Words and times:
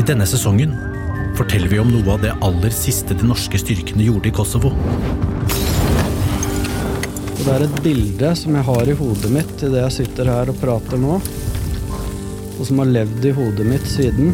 I 0.00 0.02
denne 0.08 0.24
sesongen 0.24 0.72
forteller 1.36 1.68
vi 1.68 1.78
om 1.80 1.90
noe 1.92 2.14
av 2.14 2.22
det 2.22 2.32
aller 2.40 2.72
siste 2.72 3.12
de 3.12 3.26
norske 3.28 3.58
styrkene 3.60 4.06
gjorde 4.06 4.30
i 4.30 4.32
Kosovo. 4.32 4.70
Det 7.42 7.50
er 7.52 7.66
et 7.66 7.78
bilde 7.84 8.30
som 8.38 8.56
jeg 8.56 8.66
har 8.70 8.88
i 8.88 8.96
hodet 8.96 9.32
mitt 9.34 9.52
idet 9.58 9.82
jeg 9.82 9.96
sitter 9.98 10.32
her 10.32 10.48
og 10.48 10.58
prater 10.62 11.00
nå, 11.02 11.18
og 11.20 12.64
som 12.64 12.80
har 12.80 12.92
levd 12.94 13.28
i 13.28 13.36
hodet 13.36 13.68
mitt 13.68 13.88
siden. 13.90 14.32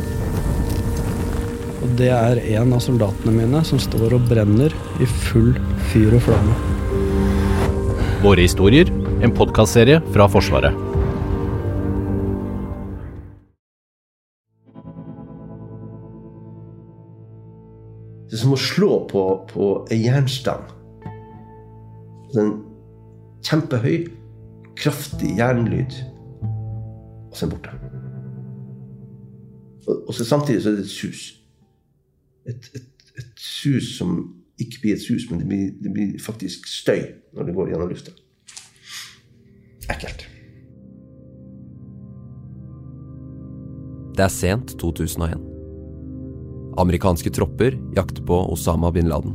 Og 1.83 1.95
det 1.99 2.13
er 2.15 2.43
en 2.61 2.77
av 2.77 2.85
soldatene 2.85 3.35
mine 3.35 3.67
som 3.67 3.83
står 3.83 4.15
og 4.15 4.29
brenner 4.31 4.75
i 5.03 5.11
full 5.29 5.57
fyr 5.91 6.21
og 6.21 6.29
flamme. 6.29 6.59
Våre 8.23 8.47
historier, 8.47 8.93
en 9.27 9.35
podkastserie 9.35 10.05
fra 10.15 10.31
Forsvaret. 10.31 10.88
Det 18.39 18.45
er 18.45 18.47
som 18.47 18.55
å 18.55 18.63
slå 18.63 18.97
på, 19.11 19.23
på 19.51 19.65
en 19.91 19.99
jernstang. 19.99 20.69
En 22.39 22.53
kjempehøy, 23.43 24.05
kraftig 24.79 25.33
jernlyd, 25.41 25.97
og 26.47 27.35
så 27.35 27.49
er 27.49 27.51
den 27.51 27.57
borte. 27.57 27.75
Og, 29.89 30.15
så 30.15 30.29
samtidig 30.29 30.63
så 30.63 30.71
er 30.71 30.79
det 30.79 30.87
et 30.87 30.93
sus. 30.93 31.25
Et, 32.47 32.71
et, 32.79 33.11
et, 33.19 33.35
sus 33.43 33.91
som 33.97 34.15
ikke 34.55 34.85
blir 34.87 34.95
et 34.95 35.03
sus, 35.03 35.27
men 35.33 35.43
det 35.43 35.51
blir, 35.51 35.75
det 35.83 35.97
blir 35.99 36.15
faktisk 36.23 36.71
støy 36.71 37.09
når 37.35 37.51
det 37.51 37.59
går 37.59 37.75
gjennom 37.75 37.91
lufta. 37.91 38.15
Ekkelt. 39.91 40.29
Det 44.15 44.31
er 44.31 44.37
sent 44.39 44.79
2001. 44.79 45.58
Amerikanske 46.79 47.31
tropper 47.35 47.79
jakter 47.97 48.23
på 48.23 48.39
Osama 48.53 48.91
bin 48.95 49.09
Laden. 49.11 49.35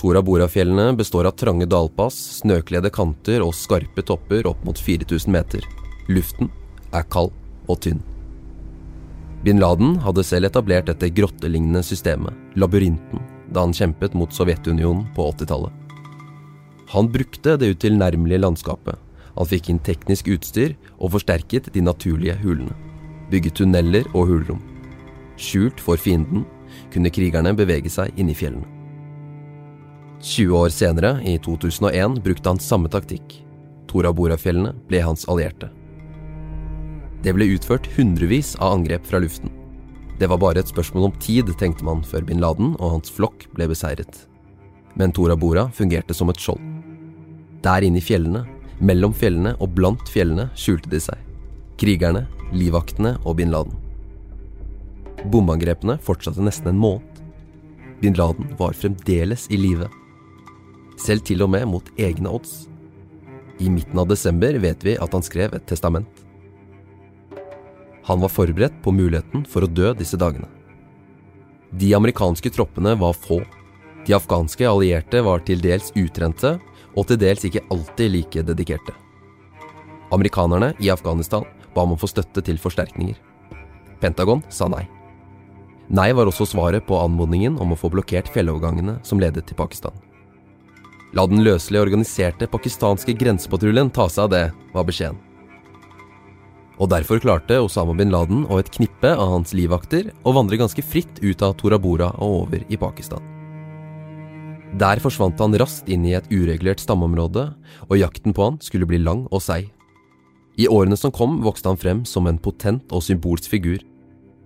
Tora 0.00 0.22
Bora-fjellene 0.22 0.94
består 0.98 1.28
av 1.28 1.36
trange 1.38 1.68
dalpass, 1.70 2.16
snøkledde 2.40 2.90
kanter 2.94 3.44
og 3.44 3.54
skarpe 3.56 4.02
topper 4.06 4.48
opp 4.50 4.64
mot 4.66 4.78
4000 4.78 5.32
meter. 5.34 5.66
Luften 6.08 6.50
er 6.92 7.06
kald 7.10 7.32
og 7.68 7.80
tynn. 7.84 8.02
Bin 9.44 9.60
Laden 9.60 9.98
hadde 10.00 10.24
selv 10.24 10.48
etablert 10.48 10.88
dette 10.88 11.12
grottelignende 11.12 11.84
systemet, 11.84 12.32
labyrinten, 12.56 13.20
da 13.52 13.66
han 13.66 13.76
kjempet 13.76 14.16
mot 14.16 14.32
Sovjetunionen 14.32 15.06
på 15.16 15.28
80-tallet. 15.34 15.83
Han 16.94 17.10
brukte 17.10 17.56
det 17.58 17.72
utilnærmelige 17.74 18.38
landskapet. 18.38 18.98
Han 19.34 19.48
fikk 19.50 19.70
inn 19.70 19.80
teknisk 19.82 20.28
utstyr 20.30 20.76
og 21.00 21.16
forsterket 21.16 21.72
de 21.74 21.82
naturlige 21.82 22.36
hulene. 22.44 22.74
Bygget 23.32 23.58
tunneler 23.58 24.06
og 24.12 24.28
hulrom. 24.30 24.60
Skjult 25.34 25.80
for 25.82 25.98
fienden 25.98 26.44
kunne 26.94 27.10
krigerne 27.10 27.54
bevege 27.58 27.90
seg 27.90 28.14
inn 28.14 28.30
i 28.30 28.36
fjellene. 28.38 28.68
20 30.24 30.54
år 30.56 30.70
senere, 30.72 31.18
i 31.26 31.34
2001, 31.42 32.20
brukte 32.24 32.48
han 32.48 32.62
samme 32.62 32.88
taktikk. 32.88 33.40
Tora 33.90 34.12
Bora-fjellene 34.14 34.72
ble 34.88 35.02
hans 35.04 35.26
allierte. 35.28 35.68
Det 37.24 37.34
ble 37.36 37.50
utført 37.56 37.90
hundrevis 37.96 38.54
av 38.60 38.78
angrep 38.78 39.04
fra 39.08 39.20
luften. 39.20 39.50
Det 40.20 40.30
var 40.30 40.40
bare 40.40 40.62
et 40.62 40.70
spørsmål 40.70 41.10
om 41.10 41.18
tid, 41.20 41.50
tenkte 41.58 41.84
man, 41.84 42.04
før 42.06 42.24
bin 42.24 42.40
Laden 42.40 42.76
og 42.78 42.96
hans 42.96 43.12
flokk 43.12 43.48
ble 43.56 43.68
beseiret. 43.68 44.22
Men 44.94 45.12
Tora 45.12 45.36
Bora 45.36 45.66
fungerte 45.74 46.14
som 46.14 46.30
et 46.30 46.40
skjold. 46.40 46.73
Der 47.64 47.84
inne 47.86 48.00
i 48.00 48.04
fjellene, 48.04 48.42
mellom 48.84 49.14
fjellene 49.16 49.54
og 49.62 49.72
blant 49.76 50.10
fjellene 50.12 50.50
skjulte 50.58 50.90
de 50.92 51.00
seg. 51.00 51.20
Krigerne, 51.80 52.26
livvaktene 52.52 53.14
og 53.24 53.38
bin 53.38 53.54
Laden. 53.54 53.78
Bombeangrepene 55.32 55.96
fortsatte 56.04 56.44
nesten 56.44 56.74
en 56.74 56.80
måned. 56.80 57.22
Bin 58.02 58.16
Laden 58.18 58.50
var 58.58 58.76
fremdeles 58.76 59.46
i 59.48 59.56
live. 59.56 59.88
Selv 61.00 61.24
til 61.24 61.42
og 61.46 61.54
med 61.54 61.64
mot 61.70 61.88
egne 61.96 62.28
odds. 62.36 62.66
I 63.62 63.70
midten 63.72 63.98
av 64.02 64.10
desember 64.10 64.58
vet 64.60 64.84
vi 64.84 64.98
at 65.00 65.16
han 65.16 65.24
skrev 65.24 65.54
et 65.56 65.64
testament. 65.70 66.10
Han 68.04 68.20
var 68.20 68.28
forberedt 68.28 68.76
på 68.84 68.92
muligheten 68.92 69.46
for 69.48 69.64
å 69.64 69.70
dø 69.70 69.94
disse 69.96 70.18
dagene. 70.20 70.50
De 71.72 71.94
amerikanske 71.96 72.52
troppene 72.52 72.92
var 73.00 73.16
få. 73.16 73.40
De 74.04 74.12
afghanske 74.12 74.68
allierte 74.68 75.22
var 75.24 75.40
til 75.48 75.62
dels 75.64 75.88
utrente 75.96 76.58
og 76.94 77.08
til 77.08 77.20
dels 77.20 77.44
ikke 77.46 77.64
alltid 77.74 78.12
like 78.12 78.44
dedikerte. 78.46 78.94
Amerikanerne 80.14 80.72
i 80.78 80.90
Afghanistan 80.92 81.46
ba 81.74 81.82
om 81.82 81.94
å 81.94 82.00
få 82.00 82.08
støtte 82.10 82.42
til 82.44 82.60
forsterkninger. 82.60 83.16
Pentagon 84.00 84.44
sa 84.52 84.68
nei. 84.70 84.84
Nei 85.88 86.12
var 86.16 86.30
også 86.30 86.46
svaret 86.48 86.86
på 86.86 86.96
anmodningen 87.00 87.58
om 87.60 87.74
å 87.74 87.78
få 87.78 87.90
blokkert 87.92 88.30
fjellovergangene 88.32 88.98
som 89.04 89.20
ledet 89.20 89.46
til 89.48 89.58
Pakistan. 89.58 89.92
La 91.14 91.26
den 91.30 91.44
løselig 91.46 91.82
organiserte 91.82 92.48
pakistanske 92.50 93.14
grensepatruljen 93.18 93.92
ta 93.94 94.08
seg 94.10 94.26
av 94.26 94.32
det, 94.32 94.44
var 94.74 94.88
beskjeden. 94.88 95.20
Og 96.82 96.90
derfor 96.90 97.20
klarte 97.22 97.60
Osama 97.62 97.94
bin 97.94 98.10
Laden 98.10 98.42
og 98.48 98.64
et 98.64 98.72
knippe 98.74 99.12
av 99.12 99.30
hans 99.36 99.54
livvakter 99.54 100.10
å 100.26 100.34
vandre 100.34 100.58
ganske 100.58 100.82
fritt 100.82 101.22
ut 101.22 101.44
av 101.46 101.54
Tora 101.60 101.78
Bora 101.78 102.10
og 102.18 102.40
over 102.42 102.66
i 102.66 102.80
Pakistan. 102.80 103.33
Der 104.74 104.98
forsvant 104.98 105.38
han 105.38 105.54
raskt 105.60 105.86
inn 105.92 106.02
i 106.08 106.16
et 106.18 106.26
uregulert 106.34 106.82
stammeområde, 106.82 107.44
og 107.86 107.98
jakten 108.00 108.34
på 108.34 108.48
han 108.48 108.56
skulle 108.64 108.88
bli 108.90 108.98
lang 108.98 109.22
og 109.30 109.42
seig. 109.44 109.68
I 110.58 110.66
årene 110.70 110.98
som 110.98 111.12
kom, 111.14 111.40
vokste 111.46 111.70
han 111.70 111.78
frem 111.78 112.00
som 112.06 112.26
en 112.26 112.40
potent 112.42 112.90
og 112.94 113.02
symbolsk 113.06 113.52
figur. 113.52 113.78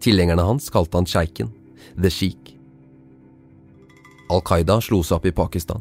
Tilhengerne 0.05 0.45
hans 0.45 0.69
kalte 0.73 1.01
han 1.01 1.09
sjeiken, 1.09 1.49
the 1.97 2.13
sheik. 2.13 2.53
Al 4.29 4.45
Qaida 4.45 4.77
slo 4.85 5.01
seg 5.01 5.17
opp 5.17 5.29
i 5.29 5.33
Pakistan. 5.33 5.81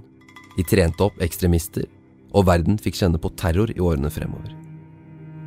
De 0.56 0.64
trente 0.64 1.04
opp 1.04 1.20
ekstremister, 1.24 1.84
og 2.32 2.48
verden 2.48 2.80
fikk 2.80 2.96
kjenne 3.02 3.20
på 3.20 3.34
terror 3.40 3.72
i 3.76 3.84
årene 3.84 4.12
fremover. 4.12 4.56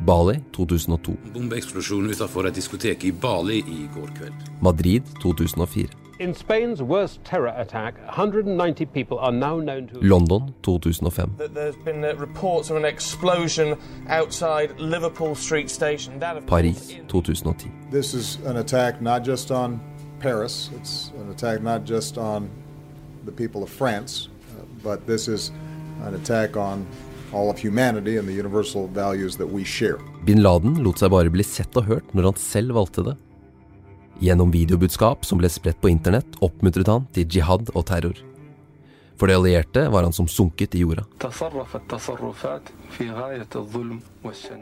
Bali 0.04 0.36
2002. 0.56 1.16
Bombeeksplosjon 1.34 2.12
utenfor 2.12 2.48
et 2.48 2.56
diskotek 2.56 3.08
i 3.08 3.16
Bali 3.16 3.60
i 3.64 3.82
går 3.96 4.12
kveld. 4.16 4.46
Madrid 4.64 5.08
2004. 5.24 6.09
In 6.20 6.34
Spain's 6.34 6.82
worst 6.82 7.24
terror 7.24 7.54
attack, 7.56 7.98
190 8.04 8.84
people 8.84 9.18
are 9.20 9.32
now 9.32 9.58
known 9.58 9.86
to. 9.86 10.00
London 10.00 10.54
2005. 10.60 11.38
that 11.38 11.54
there's 11.54 11.76
been 11.76 12.04
uh, 12.04 12.14
reports 12.16 12.68
of 12.68 12.76
an 12.76 12.84
explosion 12.84 13.78
outside 14.06 14.78
Liverpool 14.78 15.34
Street 15.34 15.70
Station. 15.70 16.18
That, 16.18 16.36
of 16.36 16.46
Paris 16.46 16.88
2010. 17.08 17.72
This 17.90 18.12
is 18.12 18.36
an 18.44 18.58
attack 18.58 19.00
not 19.00 19.24
just 19.24 19.50
on 19.50 19.80
Paris, 20.18 20.68
it's 20.76 21.10
an 21.16 21.30
attack 21.30 21.62
not 21.62 21.84
just 21.86 22.18
on 22.18 22.50
the 23.24 23.32
people 23.32 23.62
of 23.62 23.70
France, 23.70 24.28
uh, 24.28 24.64
but 24.82 25.06
this 25.06 25.26
is 25.26 25.52
an 26.02 26.14
attack 26.14 26.54
on 26.54 26.86
all 27.32 27.48
of 27.48 27.58
humanity 27.58 28.18
and 28.18 28.28
the 28.28 28.34
universal 28.34 28.88
values 28.88 29.38
that 29.38 29.46
we 29.46 29.64
share. 29.64 29.96
Bin 30.26 30.42
Laden 30.42 30.84
lot 30.84 31.00
seg 31.00 31.16
bare 31.16 31.32
bli 31.32 31.48
sett 31.48 31.74
og 31.80 31.88
hørt 31.88 32.12
når 32.12 32.32
han 32.34 32.40
selv 32.44 32.76
valgte 32.76 33.08
det. 33.08 33.16
Gjennom 34.20 34.50
videobudskap 34.52 35.24
som 35.24 35.40
ble 35.40 35.48
spredt 35.48 35.80
på 35.80 35.88
internett, 35.88 36.34
oppmuntret 36.44 36.88
han 36.92 37.06
til 37.16 37.24
jihad 37.24 37.70
og 37.72 37.86
terror. 37.88 38.18
For 39.16 39.28
de 39.28 39.36
allierte 39.36 39.86
var 39.92 40.04
han 40.04 40.12
som 40.12 40.28
sunket 40.28 40.76
i 40.76 40.82
jorda. 40.82 41.06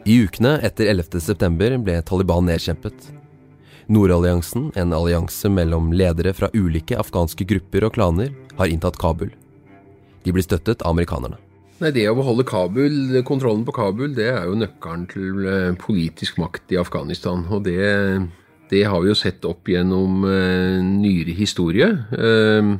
I 0.05 0.17
ukene 0.23 0.55
etter 0.67 0.93
11.9 0.95 1.83
ble 1.83 1.99
Taliban 2.07 2.47
nedkjempet. 2.47 3.11
Nordalliansen, 3.91 4.71
en 4.79 4.95
allianse 4.95 5.51
mellom 5.51 5.91
ledere 5.97 6.35
fra 6.39 6.51
ulike 6.55 6.99
afghanske 6.99 7.47
grupper 7.49 7.89
og 7.89 7.95
klaner, 7.99 8.35
har 8.59 8.71
inntatt 8.71 8.99
Kabul. 9.01 9.31
De 10.23 10.35
blir 10.35 10.47
støttet 10.47 10.83
av 10.83 10.95
amerikanerne. 10.95 11.39
Nei, 11.79 11.91
Det 11.95 12.09
å 12.11 12.15
beholde 12.19 12.47
Kabul, 12.47 13.23
kontrollen 13.27 13.65
på 13.67 13.75
Kabul 13.75 14.15
det 14.15 14.27
er 14.35 14.47
jo 14.47 14.59
nøkkelen 14.59 15.07
til 15.11 15.47
eh, 15.47 15.79
politisk 15.79 16.39
makt 16.43 16.75
i 16.75 16.79
Afghanistan. 16.79 17.47
og 17.51 17.65
det 17.65 17.79
det 18.71 18.85
har 18.89 19.03
vi 19.03 19.11
jo 19.11 19.17
sett 19.19 19.47
opp 19.49 19.69
gjennom 19.71 20.25
eh, 20.29 20.79
nyere 20.85 21.35
historie. 21.37 21.89
Eh, 22.13 22.75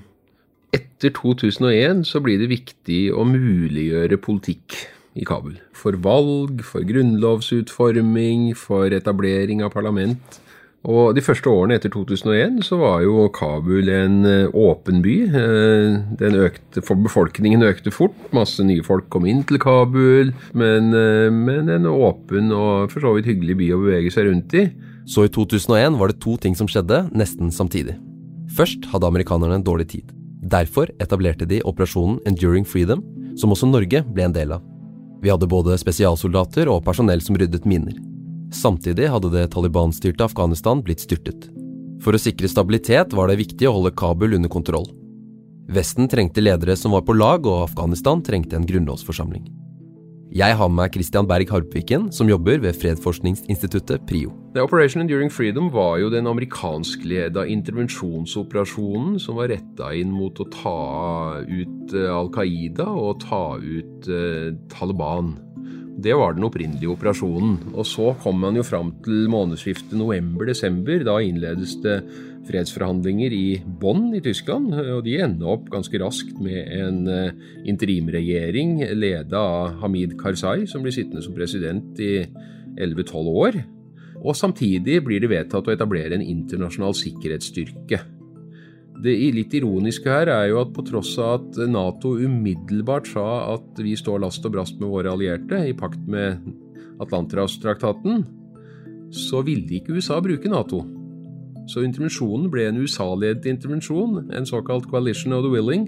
etter 0.77 1.15
2001 1.17 2.05
så 2.09 2.21
blir 2.25 2.41
det 2.43 2.51
viktig 2.53 3.09
å 3.15 3.25
muliggjøre 3.29 4.21
politikk 4.21 4.77
i 5.19 5.25
Kabul. 5.27 5.57
For 5.77 5.97
valg, 6.05 6.61
for 6.67 6.85
grunnlovsutforming, 6.87 8.53
for 8.59 8.93
etablering 8.95 9.65
av 9.65 9.73
parlament. 9.75 10.41
Og 10.89 11.11
de 11.17 11.23
første 11.25 11.51
årene 11.51 11.75
etter 11.77 11.91
2001 11.91 12.61
så 12.69 12.79
var 12.79 13.01
jo 13.03 13.27
Kabul 13.35 13.91
en 13.91 14.21
eh, 14.29 14.55
åpen 14.55 15.03
by. 15.03 15.17
Eh, 15.41 16.37
økte, 16.45 16.85
befolkningen 16.85 17.67
økte 17.67 17.91
fort. 17.93 18.15
Masse 18.37 18.63
nye 18.65 18.85
folk 18.87 19.09
kom 19.11 19.27
inn 19.27 19.43
til 19.49 19.59
Kabul. 19.63 20.31
Men, 20.55 20.93
eh, 20.95 21.29
men 21.35 21.73
en 21.75 21.91
åpen 21.91 22.55
og 22.55 22.95
for 22.95 23.03
så 23.05 23.17
vidt 23.17 23.29
hyggelig 23.33 23.59
by 23.59 23.73
å 23.75 23.83
bevege 23.83 24.15
seg 24.15 24.31
rundt 24.31 24.55
i. 24.55 24.69
Så 25.09 25.25
i 25.25 25.33
2001 25.33 25.97
var 25.97 26.13
det 26.13 26.21
to 26.21 26.37
ting 26.37 26.57
som 26.57 26.69
skjedde 26.69 27.07
nesten 27.17 27.53
samtidig. 27.55 27.97
Først 28.57 28.85
hadde 28.93 29.09
amerikanerne 29.09 29.57
en 29.59 29.65
dårlig 29.65 29.89
tid. 29.95 30.13
Derfor 30.45 30.91
etablerte 31.01 31.49
de 31.49 31.63
operasjonen 31.67 32.21
Enduring 32.29 32.67
Freedom, 32.69 33.01
som 33.37 33.53
også 33.55 33.69
Norge 33.71 34.03
ble 34.05 34.29
en 34.29 34.37
del 34.37 34.53
av. 34.57 34.65
Vi 35.23 35.33
hadde 35.33 35.49
både 35.51 35.79
spesialsoldater 35.81 36.69
og 36.71 36.85
personell 36.87 37.23
som 37.25 37.39
ryddet 37.41 37.67
miner. 37.67 37.97
Samtidig 38.55 39.09
hadde 39.11 39.33
det 39.33 39.49
Taliban-styrte 39.53 40.29
Afghanistan 40.29 40.83
blitt 40.85 41.03
styrtet. 41.05 41.49
For 42.05 42.15
å 42.15 42.21
sikre 42.23 42.49
stabilitet 42.49 43.17
var 43.17 43.29
det 43.29 43.41
viktig 43.41 43.69
å 43.69 43.75
holde 43.79 43.97
Kabul 43.99 44.37
under 44.39 44.53
kontroll. 44.53 44.87
Vesten 45.69 46.09
trengte 46.09 46.45
ledere 46.45 46.77
som 46.77 46.95
var 46.95 47.03
på 47.05 47.17
lag, 47.17 47.45
og 47.45 47.67
Afghanistan 47.67 48.23
trengte 48.25 48.57
en 48.57 48.69
grunnlovsforsamling. 48.69 49.49
Jeg 50.29 50.59
har 50.61 50.69
med 50.69 50.77
meg 50.77 50.93
Christian 50.93 51.25
Berg 51.29 51.49
Harpviken, 51.49 52.11
som 52.13 52.29
jobber 52.29 52.61
ved 52.61 52.77
fredsforskningsinstituttet 52.77 54.05
PRIO. 54.09 54.35
Operation 54.61 55.01
Enduring 55.01 55.33
Freedom 55.33 55.71
var 55.73 55.97
jo 56.03 56.11
den 56.13 56.29
amerikanskleda 56.29 57.47
intervensjonsoperasjonen 57.49 59.17
som 59.23 59.39
var 59.41 59.49
retta 59.55 59.89
inn 59.97 60.13
mot 60.13 60.37
å 60.37 60.49
ta 60.53 60.79
ut 61.49 61.95
eh, 61.97 62.13
Al 62.13 62.29
Qaida 62.35 62.91
og 62.93 63.23
ta 63.25 63.57
ut 63.57 64.11
eh, 64.13 64.53
Taliban. 64.75 65.33
Det 65.99 66.13
var 66.15 66.37
den 66.37 66.47
opprinnelige 66.47 66.93
operasjonen. 66.93 67.73
Og 67.73 67.89
så 67.89 68.13
kom 68.23 68.39
man 68.45 68.59
jo 68.61 68.67
fram 68.67 68.93
til 69.07 69.27
månedsskiftet 69.33 69.97
november-desember. 69.99 71.03
Da 71.09 71.17
innledes 71.25 71.79
det 71.83 72.03
fredsforhandlinger 72.49 73.35
i 73.35 73.47
Bonn 73.81 74.11
i 74.17 74.23
Tyskland, 74.25 74.73
og 74.73 75.03
de 75.07 75.19
ender 75.23 75.55
opp 75.55 75.69
ganske 75.73 76.01
raskt 76.03 76.37
med 76.43 76.61
en 76.79 77.03
eh, 77.13 77.49
interimregjering 77.69 78.81
leda 78.97 79.41
av 79.41 79.83
Hamid 79.83 80.17
Karzai, 80.21 80.67
som 80.71 80.85
blir 80.85 80.97
sittende 80.97 81.25
som 81.25 81.37
president 81.37 82.01
i 82.03 82.23
11-12 82.79 83.33
år. 83.45 83.61
Og 84.19 84.35
samtidig 84.37 85.01
blir 85.07 85.23
det 85.23 85.31
vedtatt 85.31 85.69
å 85.69 85.75
etablere 85.75 86.17
en 86.17 86.25
internasjonal 86.25 86.97
sikkerhetsstyrke. 86.99 88.01
Det 88.99 89.15
litt 89.31 89.55
ironiske 89.55 90.11
her 90.11 90.31
er 90.33 90.49
jo 90.51 90.63
at 90.65 90.73
på 90.75 90.83
tross 90.89 91.13
av 91.23 91.37
at 91.37 91.61
Nato 91.71 92.17
umiddelbart 92.19 93.07
sa 93.07 93.29
at 93.55 93.79
vi 93.79 93.95
står 93.99 94.25
last 94.25 94.47
og 94.49 94.57
brast 94.57 94.81
med 94.81 94.91
våre 94.91 95.13
allierte 95.15 95.63
i 95.69 95.77
pakt 95.77 96.03
med 96.11 96.43
Atlanterhavstraktaten, 96.99 98.25
så 99.15 99.45
ville 99.47 99.79
ikke 99.79 99.95
USA 99.95 100.19
bruke 100.25 100.51
Nato. 100.51 100.83
Så 101.69 101.85
intervensjonen 101.85 102.49
ble 102.53 102.65
en 102.69 102.81
USA-ledet 102.81 103.49
intervensjon, 103.51 104.31
en 104.33 104.49
såkalt 104.49 104.89
coalition 104.89 105.37
of 105.37 105.45
the 105.45 105.53
willing, 105.53 105.85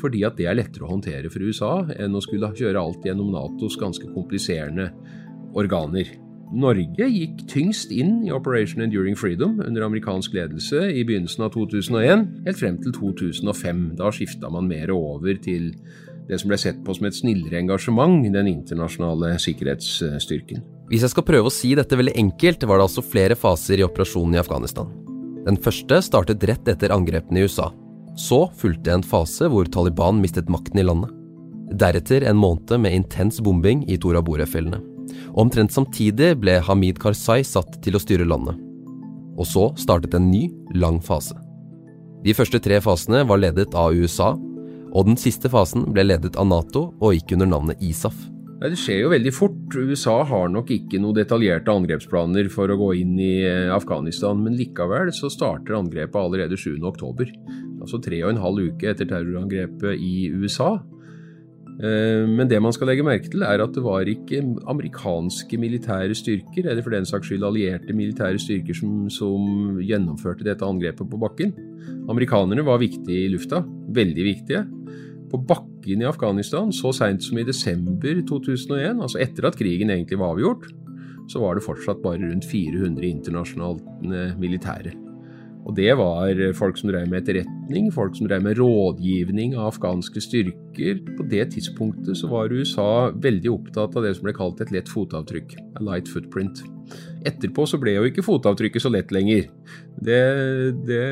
fordi 0.00 0.24
at 0.24 0.38
det 0.38 0.48
er 0.48 0.56
lettere 0.56 0.86
å 0.86 0.94
håndtere 0.94 1.28
for 1.32 1.44
USA 1.44 1.74
enn 2.00 2.16
å 2.16 2.24
skulle 2.24 2.48
kjøre 2.56 2.80
alt 2.80 3.04
gjennom 3.04 3.32
Natos 3.34 3.76
ganske 3.80 4.08
kompliserende 4.14 4.88
organer. 5.58 6.08
Norge 6.50 7.06
gikk 7.06 7.44
tyngst 7.50 7.92
inn 7.94 8.24
i 8.26 8.32
Operation 8.34 8.82
Enduring 8.82 9.14
Freedom 9.18 9.60
under 9.62 9.84
amerikansk 9.86 10.34
ledelse 10.34 10.88
i 10.90 11.04
begynnelsen 11.06 11.44
av 11.46 11.52
2001, 11.54 12.24
helt 12.48 12.58
frem 12.58 12.80
til 12.82 12.94
2005. 12.96 13.84
Da 14.00 14.10
skifta 14.14 14.50
man 14.50 14.66
mer 14.70 14.90
over 14.94 15.38
til 15.44 15.70
det 16.30 16.40
som 16.40 16.50
ble 16.50 16.58
sett 16.62 16.80
på 16.86 16.94
som 16.94 17.06
et 17.06 17.18
snillere 17.18 17.60
engasjement, 17.60 18.24
den 18.34 18.50
internasjonale 18.50 19.36
sikkerhetsstyrken. 19.42 20.64
Hvis 20.90 21.06
jeg 21.06 21.14
skal 21.14 21.26
prøve 21.26 21.50
å 21.50 21.54
si 21.54 21.70
dette 21.78 21.98
veldig 21.98 22.16
enkelt, 22.18 22.66
var 22.66 22.80
det 22.80 22.88
altså 22.88 23.06
flere 23.06 23.38
faser 23.38 23.82
i 23.82 23.86
operasjonen 23.86 24.34
i 24.38 24.42
Afghanistan. 24.42 24.90
Den 25.46 25.56
første 25.60 26.00
startet 26.04 26.44
rett 26.48 26.68
etter 26.68 26.92
angrepene 26.94 27.40
i 27.40 27.48
USA. 27.48 27.70
Så 28.18 28.44
fulgte 28.60 28.92
en 28.92 29.04
fase 29.06 29.48
hvor 29.48 29.68
Taliban 29.72 30.20
mistet 30.20 30.50
makten 30.52 30.82
i 30.82 30.84
landet. 30.84 31.12
Deretter 31.80 32.26
en 32.26 32.38
måned 32.40 32.72
med 32.82 32.96
intens 32.96 33.38
bombing 33.40 33.84
i 33.88 33.96
Tora 34.00 34.20
Bore-fjellene. 34.24 34.82
Omtrent 35.38 35.72
samtidig 35.72 36.34
ble 36.42 36.58
Hamid 36.66 36.98
Karzai 37.02 37.40
satt 37.46 37.78
til 37.84 37.96
å 37.96 38.02
styre 38.02 38.26
landet. 38.28 38.58
Og 39.38 39.46
så 39.48 39.70
startet 39.80 40.16
en 40.18 40.28
ny, 40.30 40.48
lang 40.74 40.98
fase. 41.02 41.36
De 42.20 42.34
første 42.36 42.60
tre 42.60 42.80
fasene 42.84 43.22
var 43.24 43.40
ledet 43.40 43.72
av 43.78 43.96
USA, 43.96 44.34
og 44.90 45.06
den 45.06 45.16
siste 45.16 45.48
fasen 45.48 45.86
ble 45.94 46.04
ledet 46.10 46.36
av 46.36 46.50
Nato 46.50 46.90
og 46.98 47.14
gikk 47.14 47.36
under 47.38 47.48
navnet 47.48 47.80
ISAF. 47.80 48.18
Det 48.60 48.76
skjer 48.76 48.98
jo 49.06 49.12
veldig 49.14 49.30
fort. 49.32 49.72
USA 49.72 50.18
har 50.28 50.50
nok 50.52 50.68
ikke 50.74 50.98
noen 51.00 51.16
detaljerte 51.16 51.72
angrepsplaner 51.72 52.50
for 52.52 52.68
å 52.68 52.76
gå 52.76 52.90
inn 53.00 53.14
i 53.16 53.40
eh, 53.48 53.72
Afghanistan, 53.72 54.36
men 54.44 54.58
likevel 54.58 55.08
så 55.16 55.30
starter 55.32 55.78
angrepet 55.78 56.20
allerede 56.20 56.58
7. 56.60 56.74
oktober. 56.84 57.32
Altså 57.80 58.00
tre 58.04 58.20
og 58.20 58.34
en 58.34 58.42
halv 58.42 58.74
uke 58.74 58.90
etter 58.92 59.08
terrorangrepet 59.08 59.96
i 59.96 60.28
USA. 60.36 60.74
Eh, 61.80 62.28
Men 62.28 62.52
det 62.52 62.60
man 62.60 62.76
skal 62.76 62.92
legge 62.92 63.06
merke 63.06 63.32
til, 63.32 63.46
er 63.48 63.64
at 63.64 63.72
det 63.72 63.80
var 63.80 64.04
ikke 64.04 64.42
amerikanske 64.68 65.56
militære 65.56 66.12
styrker, 66.20 66.68
eller 66.68 66.84
for 66.84 66.92
den 66.92 67.08
saks 67.08 67.30
skyld 67.30 67.46
allierte 67.48 67.96
militære 67.96 68.36
styrker, 68.44 68.76
som, 68.76 69.06
som 69.08 69.80
gjennomførte 69.80 70.44
dette 70.44 70.68
angrepet 70.68 71.08
på 71.08 71.22
bakken. 71.24 71.56
Amerikanerne 72.12 72.66
var 72.68 72.84
viktige 72.84 73.24
i 73.24 73.32
lufta, 73.32 73.64
veldig 73.88 74.28
viktige. 74.28 74.66
På 75.30 75.38
bakken 75.38 76.02
i 76.02 76.08
Afghanistan, 76.08 76.72
så 76.74 76.92
seint 76.96 77.22
som 77.22 77.38
i 77.38 77.46
desember 77.46 78.22
2001, 78.28 78.98
altså 78.98 79.20
etter 79.22 79.46
at 79.46 79.58
krigen 79.58 79.92
egentlig 79.94 80.18
var 80.18 80.34
avgjort, 80.34 80.66
så 81.30 81.42
var 81.44 81.54
det 81.54 81.66
fortsatt 81.66 82.02
bare 82.02 82.24
rundt 82.24 82.48
400 82.50 83.06
internasjonale 83.06 84.24
militære. 84.40 84.96
Og 85.68 85.76
det 85.76 85.92
var 85.98 86.38
folk 86.56 86.78
som 86.80 86.90
drev 86.90 87.06
med 87.10 87.20
etterretning, 87.20 87.90
folk 87.94 88.16
som 88.16 88.28
drev 88.28 88.42
med 88.44 88.58
rådgivning 88.58 89.54
av 89.58 89.74
afghanske 89.74 90.22
styrker. 90.24 91.02
På 91.18 91.26
det 91.30 91.50
tidspunktet 91.54 92.18
så 92.18 92.30
var 92.30 92.54
USA 92.54 93.10
veldig 93.12 93.52
opptatt 93.52 93.96
av 93.98 94.06
det 94.06 94.14
som 94.16 94.26
ble 94.26 94.34
kalt 94.36 94.62
et 94.64 94.72
lett 94.74 94.90
fotavtrykk. 94.90 95.54
A 95.78 95.84
light 95.84 96.08
footprint. 96.10 96.62
Etterpå 97.28 97.66
så 97.68 97.78
ble 97.78 97.94
jo 97.98 98.08
ikke 98.08 98.24
fotavtrykket 98.24 98.82
så 98.82 98.90
lett 98.92 99.12
lenger. 99.14 99.46
Det, 100.00 100.20
det 100.88 101.04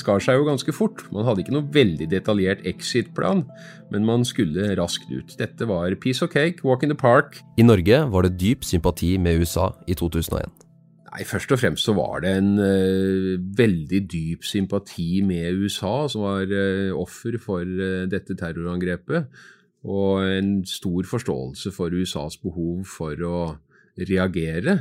skar 0.00 0.22
seg 0.24 0.40
jo 0.40 0.48
ganske 0.48 0.74
fort. 0.74 1.04
Man 1.12 1.28
hadde 1.28 1.44
ikke 1.44 1.54
noe 1.54 1.68
veldig 1.74 2.08
detaljert 2.10 2.64
exit-plan, 2.68 3.44
men 3.92 4.08
man 4.08 4.26
skulle 4.26 4.72
raskt 4.80 5.12
ut. 5.12 5.36
Dette 5.38 5.68
var 5.68 5.94
piece 6.00 6.24
of 6.24 6.32
cake, 6.32 6.64
walk 6.64 6.82
in 6.82 6.94
the 6.94 6.98
park. 6.98 7.42
I 7.60 7.68
Norge 7.68 8.04
var 8.10 8.26
det 8.26 8.38
dyp 8.40 8.64
sympati 8.66 9.14
med 9.20 9.44
USA 9.44 9.70
i 9.86 9.98
2001. 9.98 10.71
Nei, 11.12 11.26
Først 11.28 11.50
og 11.52 11.60
fremst 11.60 11.84
så 11.84 11.92
var 11.92 12.22
det 12.24 12.30
en 12.38 12.54
uh, 12.56 13.36
veldig 13.58 14.00
dyp 14.08 14.46
sympati 14.48 15.20
med 15.26 15.60
USA, 15.60 16.06
som 16.08 16.24
var 16.24 16.48
uh, 16.48 16.94
offer 16.96 17.36
for 17.42 17.68
uh, 17.68 18.06
dette 18.08 18.36
terrorangrepet. 18.38 19.28
og 19.82 20.22
en 20.22 20.64
stor 20.64 21.02
forståelse 21.10 21.72
for 21.74 21.90
USAs 21.90 22.36
behov 22.38 22.84
for 22.86 23.18
å 23.26 23.38
reagere. 23.98 24.76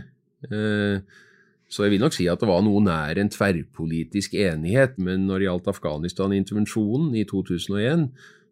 Så 1.66 1.84
jeg 1.84 1.94
vil 1.96 2.04
nok 2.04 2.14
si 2.14 2.28
at 2.30 2.38
det 2.38 2.46
var 2.46 2.62
noe 2.62 2.84
nær 2.86 3.18
en 3.18 3.32
tverrpolitisk 3.34 4.36
enighet, 4.38 5.00
men 5.02 5.26
når 5.26 5.40
det 5.40 5.48
gjaldt 5.48 5.72
Afghanistan-intervensjonen 5.74 7.16
i 7.18 7.26
2001, 7.26 8.12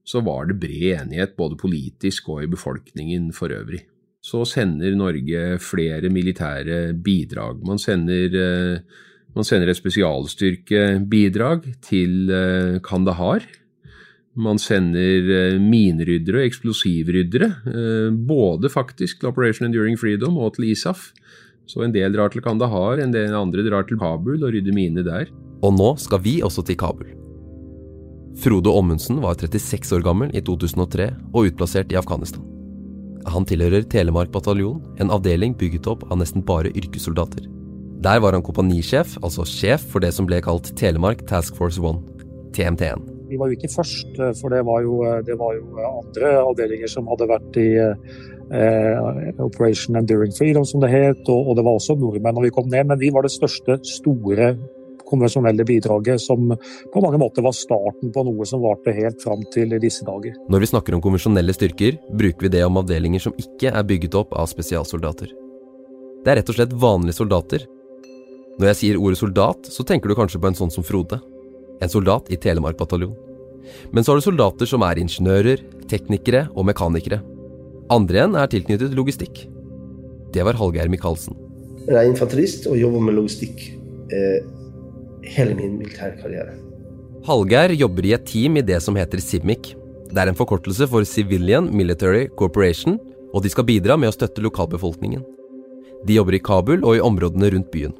så 0.10 0.24
var 0.26 0.50
det 0.50 0.58
bred 0.64 1.04
enighet 1.04 1.38
både 1.38 1.60
politisk 1.62 2.34
og 2.34 2.42
i 2.48 2.50
befolkningen 2.50 3.30
for 3.38 3.54
øvrig. 3.54 3.84
Så 4.20 4.44
sender 4.48 4.98
Norge 5.00 5.60
flere 5.64 6.12
militære 6.12 6.94
bidrag. 7.04 7.62
Man 7.66 7.80
sender, 7.80 8.36
eh, 8.36 8.80
man 9.36 9.48
sender 9.48 9.70
et 9.72 9.80
spesialstyrkebidrag 9.80 11.64
til 11.82 12.30
eh, 12.30 12.80
Kandahar. 12.84 13.46
Man 14.36 14.60
sender 14.60 15.58
mineryddere 15.60 16.44
og 16.44 16.46
eksplosivryddere, 16.48 17.50
både 18.14 18.70
faktisk 18.72 19.20
til 19.20 19.28
Operation 19.28 19.66
Enduring 19.68 19.98
Freedom 20.00 20.38
og 20.38 20.54
til 20.56 20.70
ISAF. 20.70 21.10
Så 21.68 21.84
en 21.84 21.92
del 21.92 22.14
drar 22.14 22.32
til 22.32 22.42
Kandahar, 22.46 23.02
en 23.02 23.12
del 23.12 23.34
andre 23.36 23.66
drar 23.68 23.84
til 23.90 24.00
Kabul 24.00 24.40
og 24.44 24.54
rydder 24.54 24.74
mine 24.74 25.04
der. 25.04 25.34
Og 25.62 25.76
nå 25.76 25.96
skal 26.00 26.22
vi 26.24 26.40
også 26.46 26.64
til 26.66 26.78
Kabul. 26.80 27.10
Frode 28.40 28.72
Ommundsen 28.72 29.20
var 29.20 29.36
36 29.36 30.00
år 30.00 30.06
gammel 30.06 30.32
i 30.32 30.42
2003 30.46 31.10
og 31.34 31.50
utplassert 31.50 31.92
i 31.92 32.00
Afghanistan. 32.00 32.59
Han 33.28 33.46
tilhører 33.48 33.84
Telemark 33.92 34.32
bataljon, 34.32 34.80
en 35.02 35.12
avdeling 35.12 35.56
bygget 35.60 35.90
opp 35.92 36.06
av 36.10 36.22
nesten 36.22 36.46
bare 36.46 36.72
yrkessoldater. 36.72 37.48
Der 38.00 38.22
var 38.24 38.32
han 38.32 38.46
kompanisjef, 38.46 39.18
altså 39.20 39.44
sjef 39.44 39.84
for 39.92 40.00
det 40.00 40.14
som 40.16 40.28
ble 40.30 40.40
kalt 40.44 40.72
Telemark 40.80 41.26
Task 41.28 41.58
Force 41.60 41.82
One, 41.84 42.00
TMT1. 42.56 43.04
Vi 43.30 43.38
var 43.38 43.52
jo 43.52 43.58
ikke 43.58 43.70
først, 43.74 44.16
for 44.40 44.54
det 44.54 44.64
var 44.66 44.82
jo, 44.86 45.02
det 45.28 45.36
var 45.38 45.58
jo 45.58 45.84
andre 45.90 46.32
avdelinger 46.40 46.90
som 46.90 47.10
hadde 47.12 47.28
vært 47.30 47.60
i 47.62 47.68
eh, 47.78 49.36
Operation 49.44 50.00
Enduring 50.00 50.34
Freedom, 50.38 50.66
som 50.66 50.82
det 50.82 50.90
het, 50.94 51.22
og, 51.28 51.52
og, 51.52 51.58
det 51.60 51.66
var 51.68 51.78
også 51.78 51.98
nordmenn 52.00 52.40
når 52.40 52.48
vi 52.48 52.56
kom 52.56 52.72
ned. 52.72 52.88
Men 52.90 53.02
vi 53.04 53.12
var 53.14 53.28
det 53.28 53.36
største, 53.36 53.78
store 53.86 54.54
konvensjonelle 55.10 55.66
bidraget 55.68 56.22
som 56.22 56.54
på 56.94 57.04
mange 57.04 57.20
måter 57.22 57.46
var 57.46 57.56
starten 57.58 58.14
på 58.14 58.24
noe 58.28 58.48
som 58.48 58.64
varte 58.64 58.94
helt 58.96 59.22
fram 59.24 59.44
til 59.54 59.76
disse 59.82 60.06
dager. 60.08 60.36
Når 60.50 60.64
vi 60.64 60.72
snakker 60.72 60.96
om 60.96 61.04
konvensjonelle 61.04 61.56
styrker, 61.56 61.98
bruker 62.14 62.48
vi 62.48 62.54
det 62.58 62.64
om 62.66 62.80
avdelinger 62.82 63.26
som 63.28 63.36
ikke 63.42 63.74
er 63.74 63.88
bygget 63.90 64.18
opp 64.20 64.36
av 64.38 64.50
spesialsoldater. 64.52 65.34
Det 66.24 66.32
er 66.32 66.42
rett 66.42 66.52
og 66.52 66.58
slett 66.58 66.76
vanlige 66.76 67.20
soldater. 67.22 67.66
Når 68.60 68.74
jeg 68.74 68.80
sier 68.82 69.00
ordet 69.00 69.22
soldat, 69.22 69.70
så 69.72 69.86
tenker 69.88 70.12
du 70.12 70.18
kanskje 70.20 70.42
på 70.42 70.50
en 70.50 70.58
sånn 70.58 70.74
som 70.74 70.84
Frode. 70.84 71.22
En 71.80 71.92
soldat 71.92 72.28
i 72.28 72.38
Telemark 72.40 72.78
bataljon. 72.80 73.16
Men 73.94 74.04
så 74.04 74.12
har 74.12 74.20
du 74.20 74.26
soldater 74.26 74.68
som 74.68 74.84
er 74.84 75.00
ingeniører, 75.00 75.64
teknikere 75.88 76.48
og 76.56 76.68
mekanikere. 76.68 77.22
Andre 77.90 78.20
igjen 78.20 78.36
er 78.38 78.52
tilknyttet 78.52 78.98
logistikk. 78.98 79.46
Det 80.34 80.44
var 80.46 80.60
Hallgeir 80.60 80.92
Michaelsen. 80.92 81.38
Jeg 81.88 81.96
er 81.98 82.10
infanterist 82.10 82.68
og 82.70 82.78
jobber 82.78 83.02
med 83.02 83.16
logistikk 83.18 83.64
eh, 84.14 84.44
hele 85.24 85.56
min 85.56 85.78
militærkarriere. 85.80 86.56
Hallgeir 87.28 87.76
jobber 87.76 88.06
i 88.08 88.14
et 88.16 88.26
team 88.26 88.58
i 88.58 88.66
det 88.66 88.80
som 88.84 88.96
heter 88.96 89.22
Simic. 89.22 89.74
Det 90.10 90.18
er 90.18 90.32
en 90.32 90.38
forkortelse 90.38 90.88
for 90.90 91.06
Civilian 91.06 91.68
Military 91.76 92.28
Corporation, 92.40 92.98
og 93.34 93.44
de 93.44 93.52
skal 93.52 93.68
bidra 93.68 93.98
med 94.00 94.10
å 94.10 94.16
støtte 94.16 94.42
lokalbefolkningen. 94.42 95.22
De 96.08 96.16
jobber 96.16 96.38
i 96.38 96.42
Kabul 96.42 96.86
og 96.86 96.96
i 96.96 97.04
områdene 97.04 97.52
rundt 97.54 97.72
byen. 97.74 97.94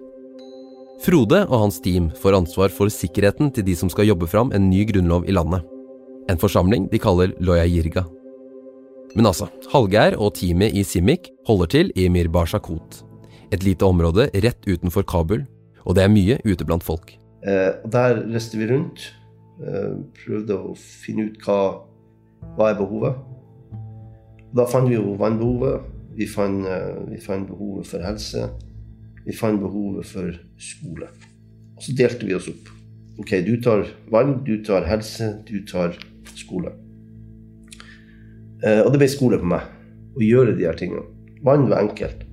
Frode 1.04 1.46
og 1.48 1.62
hans 1.62 1.80
team 1.84 2.10
får 2.20 2.36
ansvar 2.42 2.72
for 2.76 2.92
sikkerheten 2.92 3.52
til 3.56 3.68
de 3.68 3.76
som 3.76 3.92
skal 3.92 4.10
jobbe 4.10 4.28
fram 4.28 4.52
en 4.56 4.66
ny 4.72 4.86
grunnlov 4.90 5.28
i 5.28 5.36
landet. 5.36 5.64
En 6.32 6.40
forsamling 6.40 6.88
de 6.92 7.00
kaller 7.00 7.36
Loya 7.40 7.68
Jirga. 7.68 8.06
Men 9.16 9.30
altså, 9.30 9.48
Hallgeir 9.72 10.18
og 10.20 10.36
teamet 10.38 10.76
i 10.76 10.84
Simic 10.86 11.32
holder 11.48 11.72
til 11.72 11.94
i 11.98 12.10
Mirbashakot, 12.12 13.04
et 13.50 13.64
lite 13.66 13.88
område 13.88 14.28
rett 14.44 14.68
utenfor 14.68 15.08
Kabul, 15.08 15.46
og 15.86 15.96
det 15.96 16.04
er 16.06 16.14
mye 16.14 16.40
ute 16.46 16.66
blant 16.68 16.86
folk. 16.86 17.14
Eh, 17.46 17.72
der 17.92 18.24
reiste 18.28 18.60
vi 18.60 18.68
rundt, 18.72 19.14
eh, 19.64 19.96
prøvde 20.24 20.58
å 20.58 20.74
finne 20.76 21.30
ut 21.30 21.40
hva, 21.46 21.60
hva 22.58 22.72
er 22.72 22.80
behovet. 22.80 23.16
Da 24.56 24.66
fant 24.66 24.90
vi 24.90 24.98
jo 24.98 25.16
vannbehovet, 25.20 25.88
vi 26.18 26.28
fant, 26.28 26.66
eh, 26.68 27.00
vi 27.12 27.22
fant 27.24 27.48
behovet 27.48 27.88
for 27.88 28.04
helse, 28.04 28.50
vi 29.26 29.36
fant 29.36 29.62
behovet 29.62 30.06
for 30.10 30.36
skole. 30.58 31.08
Og 31.78 31.86
så 31.86 31.96
delte 31.96 32.28
vi 32.28 32.36
oss 32.36 32.50
opp. 32.52 32.72
Ok, 33.20 33.36
du 33.46 33.56
tar 33.62 33.86
vann, 34.12 34.44
du 34.44 34.58
tar 34.64 34.88
helse, 34.88 35.44
du 35.48 35.60
tar 35.68 35.96
skole. 36.36 36.72
Eh, 38.64 38.82
og 38.84 38.92
det 38.92 39.00
ble 39.00 39.12
skole 39.12 39.40
på 39.40 39.48
meg 39.48 39.68
å 40.16 40.24
gjøre 40.24 40.56
de 40.58 40.68
her 40.68 40.80
tingene. 40.80 41.06
Vann 41.46 41.70
var 41.72 41.84
enkelt. 41.86 42.26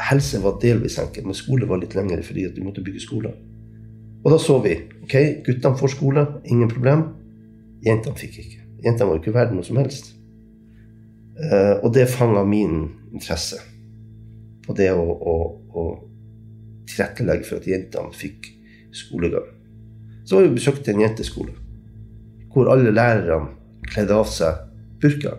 Helse 0.00 0.40
var 0.42 0.58
delvis 0.62 0.98
enkelt, 0.98 1.26
men 1.28 1.36
skole 1.36 1.68
var 1.68 1.80
litt 1.82 1.94
lengre 1.96 2.22
fordi 2.24 2.46
at 2.48 2.56
vi 2.56 2.64
måtte 2.64 2.84
bygge 2.84 3.02
skoler. 3.04 3.34
Og 4.24 4.32
da 4.32 4.38
så 4.40 4.58
vi. 4.64 4.76
ok, 5.04 5.14
Guttene 5.46 5.76
får 5.76 5.94
skole, 5.94 6.26
ingen 6.44 6.68
problem. 6.68 7.04
Jentene 7.84 8.16
fikk 8.16 8.40
ikke. 8.42 8.64
Jentene 8.84 9.08
var 9.08 9.20
ikke 9.20 9.34
verdt 9.34 9.54
noe 9.56 9.64
som 9.64 9.80
helst. 9.80 10.12
Uh, 11.40 11.80
og 11.84 11.92
det 11.96 12.08
fanga 12.12 12.44
min 12.44 12.82
interesse. 13.14 13.60
Og 14.68 14.76
det 14.76 14.90
å, 14.92 15.04
å, 15.04 15.36
å, 15.72 15.84
tilrettelegge 16.90 17.46
for 17.48 17.60
at 17.60 17.68
jentene 17.70 18.12
fikk 18.16 18.50
skolegang. 18.96 19.48
Så 20.24 20.36
var 20.36 20.48
vi 20.48 20.56
besøkte 20.58 20.92
en 20.92 21.02
jenteskole 21.04 21.56
hvor 22.50 22.66
alle 22.72 22.90
lærerne 22.90 23.54
kledde 23.86 24.16
av 24.18 24.26
seg 24.26 24.58
burka. 25.00 25.36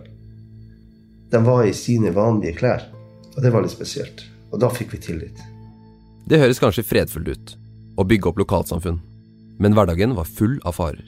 De 1.32 1.40
var 1.44 1.66
i 1.68 1.74
sine 1.76 2.08
vanlige 2.16 2.56
klær. 2.56 2.86
Og 3.36 3.42
det 3.44 3.52
var 3.52 3.64
litt 3.64 3.72
spesielt. 3.72 4.24
Og 4.52 4.60
da 4.60 4.68
fikk 4.72 4.92
vi 4.94 5.00
tillit. 5.02 5.40
Det 6.28 6.38
høres 6.38 6.60
kanskje 6.62 6.84
fredfullt 6.86 7.32
ut 7.32 7.56
å 7.98 8.06
bygge 8.08 8.30
opp 8.30 8.38
lokalsamfunn, 8.40 9.00
men 9.60 9.74
hverdagen 9.76 10.14
var 10.16 10.28
full 10.28 10.58
av 10.68 10.76
farer. 10.78 11.04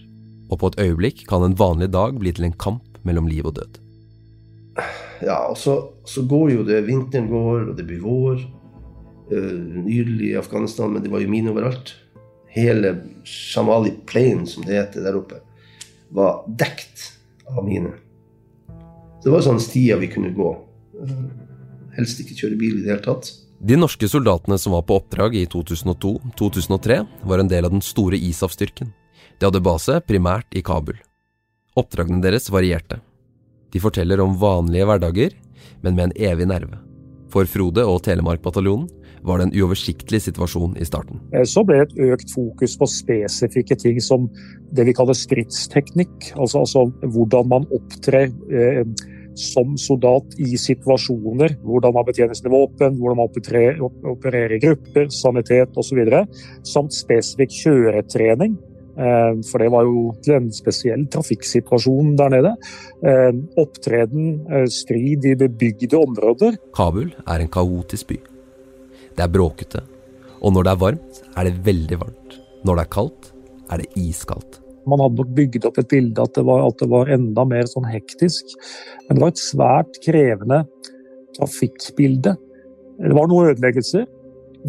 Og 0.50 0.60
på 0.60 0.70
et 0.70 0.80
øyeblikk 0.84 1.24
kan 1.28 1.44
en 1.44 1.56
vanlig 1.56 1.90
dag 1.94 2.18
bli 2.20 2.32
til 2.34 2.48
en 2.48 2.58
kamp 2.60 2.98
mellom 3.06 3.28
liv 3.30 3.46
og 3.48 3.56
død. 3.58 3.80
Ja, 5.24 5.38
og 5.48 5.56
så, 5.58 5.76
så 6.08 6.24
går 6.28 6.52
jo 6.56 6.66
det 6.66 6.82
Vinteren 6.88 7.30
går, 7.30 7.70
og 7.70 7.76
det 7.78 7.86
blir 7.88 8.02
vår. 8.04 8.42
Uh, 9.30 9.80
nydelig 9.86 10.32
i 10.32 10.36
Afghanistan, 10.36 10.92
men 10.92 11.04
det 11.04 11.12
var 11.12 11.22
jo 11.24 11.32
mine 11.32 11.52
overalt. 11.52 11.94
Hele 12.54 12.96
Shamali 13.26 13.94
Plain, 14.06 14.44
som 14.46 14.66
det 14.66 14.76
heter 14.76 15.06
der 15.06 15.16
oppe, 15.18 15.40
var 16.14 16.44
dekt 16.46 17.08
av 17.48 17.64
mine. 17.66 17.94
Det 19.24 19.32
var 19.32 19.42
sånne 19.42 19.62
stier 19.64 19.98
vi 20.02 20.10
kunne 20.12 20.34
gå. 20.36 20.50
Helst 21.98 22.20
ikke 22.22 22.36
kjøre 22.42 22.58
bil 22.60 22.78
i 22.78 22.84
det 22.84 22.92
hele 22.92 23.04
tatt. 23.04 23.30
De 23.64 23.78
norske 23.78 24.08
soldatene 24.10 24.58
som 24.60 24.74
var 24.74 24.84
på 24.84 24.98
oppdrag 24.98 25.36
i 25.38 25.46
2002-2003, 25.48 26.98
var 27.24 27.40
en 27.40 27.50
del 27.50 27.68
av 27.68 27.72
den 27.72 27.84
store 27.84 28.18
ISAF-styrken. 28.18 28.90
De 29.38 29.46
hadde 29.46 29.62
base 29.64 30.00
primært 30.08 30.52
i 30.56 30.62
Kabul. 30.64 30.98
Oppdragene 31.78 32.22
deres 32.22 32.50
varierte. 32.52 33.00
De 33.72 33.80
forteller 33.82 34.20
om 34.22 34.36
vanlige 34.38 34.86
hverdager, 34.86 35.32
men 35.82 35.96
med 35.96 36.10
en 36.10 36.18
evig 36.30 36.46
nerve. 36.50 36.78
For 37.32 37.48
Frode 37.50 37.82
og 37.88 38.02
Telemark-bataljonen 38.06 38.86
var 39.24 39.40
det 39.40 39.48
en 39.48 39.54
uoversiktlig 39.56 40.20
situasjon 40.22 40.76
i 40.76 40.86
starten. 40.86 41.22
Eh, 41.32 41.46
så 41.48 41.64
ble 41.66 41.80
det 41.80 41.86
et 41.88 42.12
økt 42.12 42.34
fokus 42.34 42.76
på 42.78 42.88
spesifikke 42.92 43.76
ting 43.80 43.98
som 44.04 44.28
det 44.76 44.84
vi 44.90 44.94
kaller 44.96 45.16
stridsteknikk. 45.16 46.34
Altså, 46.36 46.62
altså 46.62 46.84
hvordan 47.14 47.48
man 47.50 47.66
opptrer 47.74 48.28
eh, 48.52 48.84
som 49.38 49.76
soldat 49.80 50.36
i 50.40 50.58
situasjoner. 50.60 51.58
Hvordan 51.62 51.94
man 51.96 52.06
betjener 52.06 52.36
sine 52.38 52.52
våpen, 52.52 52.98
hvordan 52.98 53.20
man 53.20 53.30
opererer, 53.30 53.80
opererer 53.82 54.56
i 54.56 54.60
grupper, 54.62 55.10
sanitet 55.14 55.76
osv. 55.80 56.00
Samt 56.66 56.96
spesifikk 56.96 57.54
kjøretrening. 57.62 58.56
Eh, 58.94 59.32
for 59.48 59.58
det 59.58 59.70
var 59.74 59.88
jo 59.88 60.12
en 60.36 60.50
spesiell 60.54 61.06
trafikksituasjon 61.10 62.14
der 62.18 62.34
nede. 62.36 62.54
Eh, 63.02 63.32
opptreden, 63.58 64.46
eh, 64.50 64.66
strid 64.70 65.26
i 65.26 65.34
bebygde 65.34 65.98
områder. 65.98 66.58
Kabul 66.74 67.10
er 67.26 67.40
en 67.40 67.48
kaotisk 67.48 68.08
by. 68.08 68.20
Det 69.16 69.22
er 69.22 69.28
bråkete. 69.34 69.82
Og 70.42 70.52
når 70.52 70.62
det 70.64 70.72
er 70.72 70.82
varmt, 70.84 71.22
er 71.36 71.44
det 71.44 71.64
veldig 71.64 71.98
varmt. 71.98 72.38
Når 72.64 72.76
det 72.76 72.84
er 72.84 72.94
kaldt, 72.94 73.32
er 73.70 73.76
det 73.78 73.90
iskaldt. 73.96 74.63
Man 74.90 75.00
hadde 75.00 75.20
nok 75.20 75.30
bygd 75.36 75.68
opp 75.68 75.78
et 75.80 75.90
bilde 75.90 76.24
at 76.24 76.34
det 76.36 76.44
var, 76.46 76.66
at 76.68 76.80
det 76.80 76.88
var 76.92 77.12
enda 77.14 77.44
mer 77.48 77.68
sånn 77.70 77.86
hektisk. 77.88 78.52
Men 79.06 79.16
det 79.16 79.24
var 79.24 79.32
et 79.32 79.42
svært 79.42 80.00
krevende 80.04 80.64
trafikkbilde. 81.38 82.34
Det 83.00 83.16
var 83.16 83.30
noen 83.30 83.54
ødeleggelser. 83.54 84.04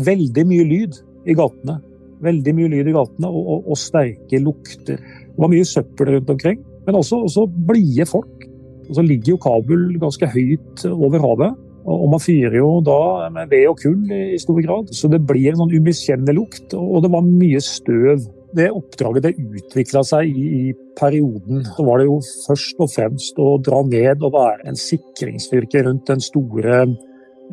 Veldig 0.05 0.47
mye 0.49 0.69
lyd 0.69 1.01
i 1.29 1.35
gatene. 1.37 1.79
Veldig 2.25 2.55
mye 2.57 2.71
lyd 2.71 2.89
i 2.89 2.95
gatene, 2.95 3.29
og, 3.29 3.43
og, 3.43 3.69
og 3.73 3.79
sterke 3.79 4.39
lukter. 4.41 5.01
Det 5.01 5.43
var 5.43 5.51
mye 5.51 5.67
søppel 5.67 6.13
rundt 6.15 6.31
omkring, 6.31 6.63
men 6.87 6.97
også, 6.99 7.19
også 7.27 7.45
blide 7.67 8.07
folk. 8.09 8.47
Og 8.85 8.97
så 8.97 9.03
ligger 9.05 9.33
jo 9.33 9.41
Kabul 9.41 9.85
ganske 10.01 10.29
høyt 10.31 10.85
over 10.93 11.23
havet. 11.23 11.61
Og 11.85 12.07
man 12.09 12.21
fyrer 12.21 12.57
jo 12.57 12.79
da 12.81 13.27
med 13.33 13.51
ved 13.51 13.67
og 13.69 13.77
kull 13.77 14.09
i 14.09 14.39
stor 14.41 14.57
grad, 14.65 14.89
så 14.95 15.09
det 15.11 15.19
blir 15.29 15.51
en 15.51 15.59
sånn 15.59 15.73
umiskjennelig 15.75 16.33
lukt. 16.39 16.73
Og 16.73 17.03
det 17.05 17.11
var 17.13 17.27
mye 17.27 17.61
støv 17.61 18.25
det 18.55 18.69
oppdraget 18.73 19.25
det 19.25 19.33
utvikla 19.41 20.03
seg 20.07 20.29
i, 20.29 20.45
i, 20.69 20.75
perioden. 20.99 21.65
Så 21.75 21.83
var 21.87 21.99
det 21.99 22.07
jo 22.07 22.21
først 22.45 22.79
og 22.83 22.91
fremst 22.93 23.41
å 23.41 23.57
dra 23.63 23.81
ned 23.87 24.23
og 24.23 24.33
være 24.35 24.69
en 24.69 24.79
sikringsstyrke 24.79 25.83
rundt 25.87 26.07
den 26.07 26.23
store 26.23 26.85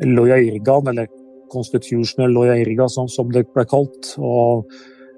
Loyairgaen, 0.03 0.89
eller 0.93 1.11
Constitutional 1.53 2.33
Loyairga 2.33 2.87
som, 2.89 3.09
som 3.11 3.29
det 3.33 3.45
ble 3.53 3.65
kalt. 3.69 4.15
og 4.17 4.71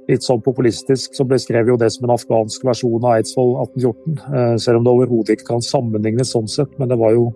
Litt 0.09 0.25
sånn 0.25 0.41
populistisk 0.45 1.15
så 1.17 1.25
beskrev 1.25 1.71
jo 1.71 1.77
det 1.81 1.87
som 1.93 2.05
en 2.05 2.13
afghansk 2.13 2.65
versjon 2.67 3.05
av 3.07 3.15
Eidsvoll 3.15 3.55
1814. 3.63 4.17
Eh, 4.25 4.57
selv 4.61 4.79
om 4.79 4.85
det 4.85 4.93
overhodet 4.93 5.37
ikke 5.37 5.47
kan 5.53 5.65
sammenlignes 5.65 6.33
sånn 6.35 6.49
sett, 6.51 6.75
men 6.77 6.91
det 6.91 6.99
var 7.01 7.15
jo, 7.15 7.31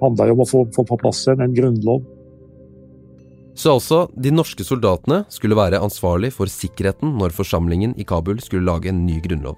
handla 0.00 0.30
jo 0.30 0.38
om 0.38 0.44
å 0.44 0.48
få, 0.48 0.62
få 0.72 0.86
på 0.88 1.00
plass 1.02 1.26
en, 1.28 1.44
en 1.44 1.56
grunnlov. 1.56 2.06
Så 3.58 3.72
altså, 3.74 4.04
de 4.14 4.30
norske 4.30 4.62
soldatene 4.62 5.24
skulle 5.34 5.56
være 5.58 5.80
ansvarlig 5.82 6.30
for 6.36 6.50
sikkerheten 6.50 7.16
når 7.18 7.34
forsamlingen 7.34 7.96
i 7.98 8.06
Kabul 8.06 8.38
skulle 8.44 8.68
lage 8.68 8.92
en 8.92 9.02
ny 9.02 9.18
grunnlov. 9.24 9.56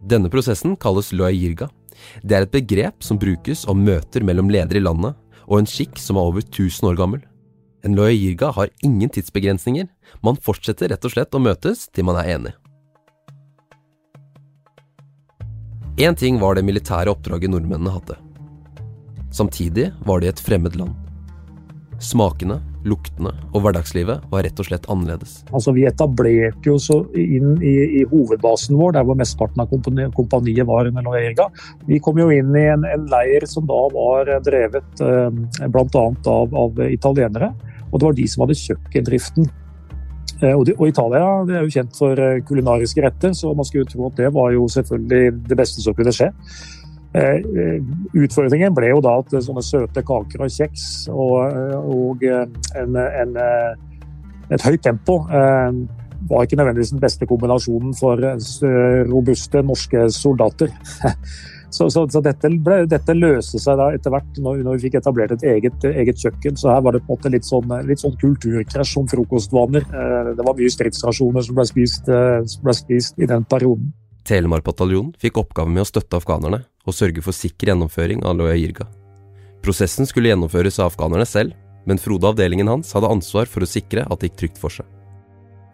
Denne 0.00 0.30
prosessen 0.32 0.78
kalles 0.80 1.12
loyirga. 1.12 1.68
Det 2.24 2.38
er 2.38 2.46
et 2.46 2.54
begrep 2.54 3.04
som 3.04 3.20
brukes 3.20 3.66
om 3.68 3.84
møter 3.84 4.24
mellom 4.24 4.48
ledere 4.52 4.80
i 4.80 4.84
landet, 4.84 5.12
og 5.44 5.60
en 5.60 5.68
skikk 5.68 6.00
som 6.00 6.16
er 6.16 6.32
over 6.32 6.40
1000 6.40 6.88
år 6.88 6.96
gammel. 6.96 7.20
En 7.84 7.96
loyirga 7.96 8.48
har 8.56 8.72
ingen 8.82 9.12
tidsbegrensninger, 9.12 9.90
man 10.24 10.40
fortsetter 10.40 10.88
rett 10.88 11.04
og 11.04 11.12
slett 11.12 11.36
å 11.36 11.44
møtes 11.44 11.84
til 11.92 12.08
man 12.08 12.16
er 12.24 12.36
enig. 12.38 12.56
Én 16.00 16.16
ting 16.16 16.40
var 16.40 16.56
det 16.56 16.64
militære 16.64 17.12
oppdraget 17.12 17.52
nordmennene 17.52 17.92
hadde. 17.92 18.16
Samtidig 19.30 19.92
var 20.08 20.24
de 20.24 20.32
et 20.32 20.40
fremmed 20.40 20.74
land. 20.80 20.96
Smakene, 22.02 22.56
luktene 22.88 23.32
og 23.52 23.64
hverdagslivet 23.64 24.28
var 24.30 24.44
rett 24.46 24.60
og 24.60 24.68
slett 24.68 24.88
annerledes. 24.92 25.38
Altså, 25.50 25.74
vi 25.76 25.86
etablerte 25.88 26.68
jo 26.68 26.76
så 26.82 27.00
inn 27.18 27.56
i, 27.64 27.74
i 28.00 28.04
hovedbasen 28.10 28.76
vår, 28.78 28.96
der 28.98 29.08
hvor 29.08 29.18
mesteparten 29.18 29.64
av 29.64 29.70
kompani, 29.72 30.08
kompaniet 30.16 30.68
var 30.68 30.90
under 30.90 31.06
Norega. 31.06 31.48
Vi 31.88 32.00
kom 32.04 32.20
jo 32.20 32.30
inn 32.34 32.54
i 32.56 32.66
en, 32.74 32.86
en 32.88 33.08
leir 33.10 33.48
som 33.50 33.66
da 33.68 33.80
var 33.94 34.32
drevet 34.44 35.04
eh, 35.04 35.68
bl.a. 35.68 36.06
Av, 36.34 36.56
av 36.64 36.80
italienere. 36.88 37.52
Og 37.90 38.00
det 38.00 38.08
var 38.08 38.16
de 38.18 38.26
som 38.30 38.44
hadde 38.44 38.58
kjøkkendriften. 38.58 39.50
Eh, 40.42 40.52
og, 40.52 40.64
de, 40.66 40.74
og, 40.78 40.88
Italia 40.90 41.26
det 41.48 41.58
er 41.58 41.66
jo 41.66 41.74
kjent 41.76 41.98
for 41.98 42.20
eh, 42.20 42.40
kulinariske 42.46 43.04
retter, 43.04 43.34
så 43.36 43.52
man 43.56 43.68
skulle 43.68 43.88
tro 43.88 44.08
at 44.08 44.18
det 44.18 44.32
var 44.34 44.52
jo 44.54 44.66
selvfølgelig 44.70 45.44
det 45.50 45.58
beste 45.58 45.84
som 45.84 45.96
kunne 45.96 46.14
skje. 46.14 46.30
Eh, 47.14 47.80
utfordringen 48.18 48.74
ble 48.74 48.88
jo 48.90 49.02
da 49.04 49.18
at 49.22 49.34
sånne 49.46 49.62
søte 49.62 50.02
kaker 50.06 50.42
og 50.42 50.50
kjeks 50.50 50.86
og, 51.14 51.36
og 51.78 52.24
en, 52.26 52.96
en, 52.98 53.36
et 54.50 54.64
høyt 54.66 54.82
tempo 54.82 55.20
var 56.24 56.42
ikke 56.42 56.56
nødvendigvis 56.58 56.94
den 56.94 57.02
beste 57.04 57.28
kombinasjonen 57.28 57.94
for 57.94 58.18
robuste 59.10 59.62
norske 59.62 60.08
soldater. 60.16 60.72
Så, 61.74 61.90
så, 61.90 62.04
så 62.06 62.20
dette, 62.22 62.48
ble, 62.62 62.84
dette, 62.86 63.16
løste 63.18 63.58
seg 63.58 63.78
da 63.80 63.88
etter 63.96 64.12
hvert 64.14 64.36
når, 64.38 64.60
når, 64.62 64.76
vi 64.76 64.86
fikk 64.86 65.00
etablert 65.00 65.32
et 65.34 65.42
eget, 65.56 65.86
eget, 65.88 66.20
kjøkken. 66.22 66.58
Så 66.60 66.70
her 66.70 66.84
var 66.86 66.94
det 66.94 67.00
på 67.02 67.10
en 67.10 67.18
måte 67.18 67.32
litt 67.34 67.48
sånn, 67.48 67.72
litt 67.88 68.02
sånn 68.02 68.14
kulturkrasj 68.20 68.94
om 69.00 69.08
frokostvaner. 69.10 69.82
Eh, 69.82 70.30
det 70.38 70.46
var 70.46 70.54
mye 70.54 70.70
stridsrasjoner 70.70 71.46
som 71.46 71.58
ble 71.58 71.66
spist, 71.66 72.06
eh, 72.06 72.44
som 72.52 72.68
ble 72.68 72.76
spist 72.78 73.18
i 73.18 73.30
den 73.30 73.46
perioden. 73.50 73.90
Telemark-bataljonen 74.24 75.12
fikk 75.20 75.38
oppgave 75.42 75.70
med 75.70 75.84
å 75.84 75.88
støtte 75.88 76.16
afghanerne 76.16 76.62
og 76.84 76.96
sørge 76.96 77.24
for 77.24 77.36
sikker 77.36 77.72
gjennomføring 77.72 78.24
av 78.24 78.38
Loya 78.38 78.56
Jirga. 78.56 78.86
Prosessen 79.64 80.08
skulle 80.08 80.30
gjennomføres 80.32 80.80
av 80.80 80.92
afghanerne 80.92 81.26
selv, 81.28 81.52
men 81.88 82.00
Frode 82.00 82.30
avdelingen 82.32 82.68
hans 82.68 82.92
hadde 82.96 83.10
ansvar 83.12 83.48
for 83.48 83.64
å 83.64 83.68
sikre 83.68 84.04
at 84.08 84.20
det 84.20 84.30
gikk 84.30 84.40
trygt 84.40 84.60
for 84.60 84.72
seg. 84.72 84.88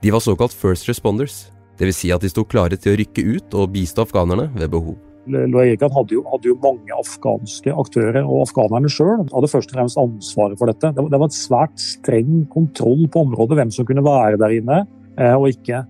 De 0.03 0.11
var 0.15 0.23
såkalt 0.25 0.55
first 0.57 0.89
responders, 0.89 1.45
dvs. 1.79 1.97
Si 1.97 2.11
at 2.15 2.23
de 2.25 2.31
sto 2.31 2.45
klare 2.47 2.79
til 2.81 2.95
å 2.95 2.99
rykke 3.01 3.25
ut 3.37 3.57
og 3.59 3.71
bistå 3.75 4.07
afghanerne 4.07 4.49
ved 4.57 4.71
behov. 4.73 4.99
Loegan 5.31 5.93
hadde, 5.93 6.19
hadde, 6.27 6.49
jo 6.49 6.57
mange 6.63 6.97
afghanske 6.97 7.75
aktører, 7.83 8.23
og 8.25 8.47
afghanerne 8.47 8.91
sjøl 8.91 9.27
hadde 9.29 9.51
først 9.53 9.71
og 9.71 9.77
fremst 9.77 10.01
ansvaret 10.01 10.59
for 10.59 10.73
dette. 10.73 10.91
Det, 10.97 11.05
det 11.13 11.21
var 11.21 11.31
et 11.31 11.37
svært 11.37 11.83
streng 11.83 12.45
kontroll 12.51 13.05
på 13.13 13.27
området, 13.27 13.59
hvem 13.61 13.75
som 13.75 13.87
kunne 13.87 14.05
være 14.07 14.41
der 14.41 14.57
inne 14.57 14.81
eh, 15.21 15.37
og 15.37 15.51
ikke. 15.53 15.85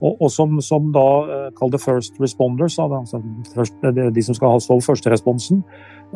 Og, 0.00 0.18
og 0.20 0.32
som, 0.32 0.58
som, 0.64 0.90
da 0.94 1.04
eh, 1.24 1.46
kall 1.56 1.72
det 1.72 1.82
first 1.82 2.18
responders, 2.20 2.78
altså 2.82 3.22
de 3.82 4.24
som 4.24 4.36
skal 4.36 4.56
ha 4.56 4.60
stå 4.62 4.80
førsteresponsen, 4.84 5.62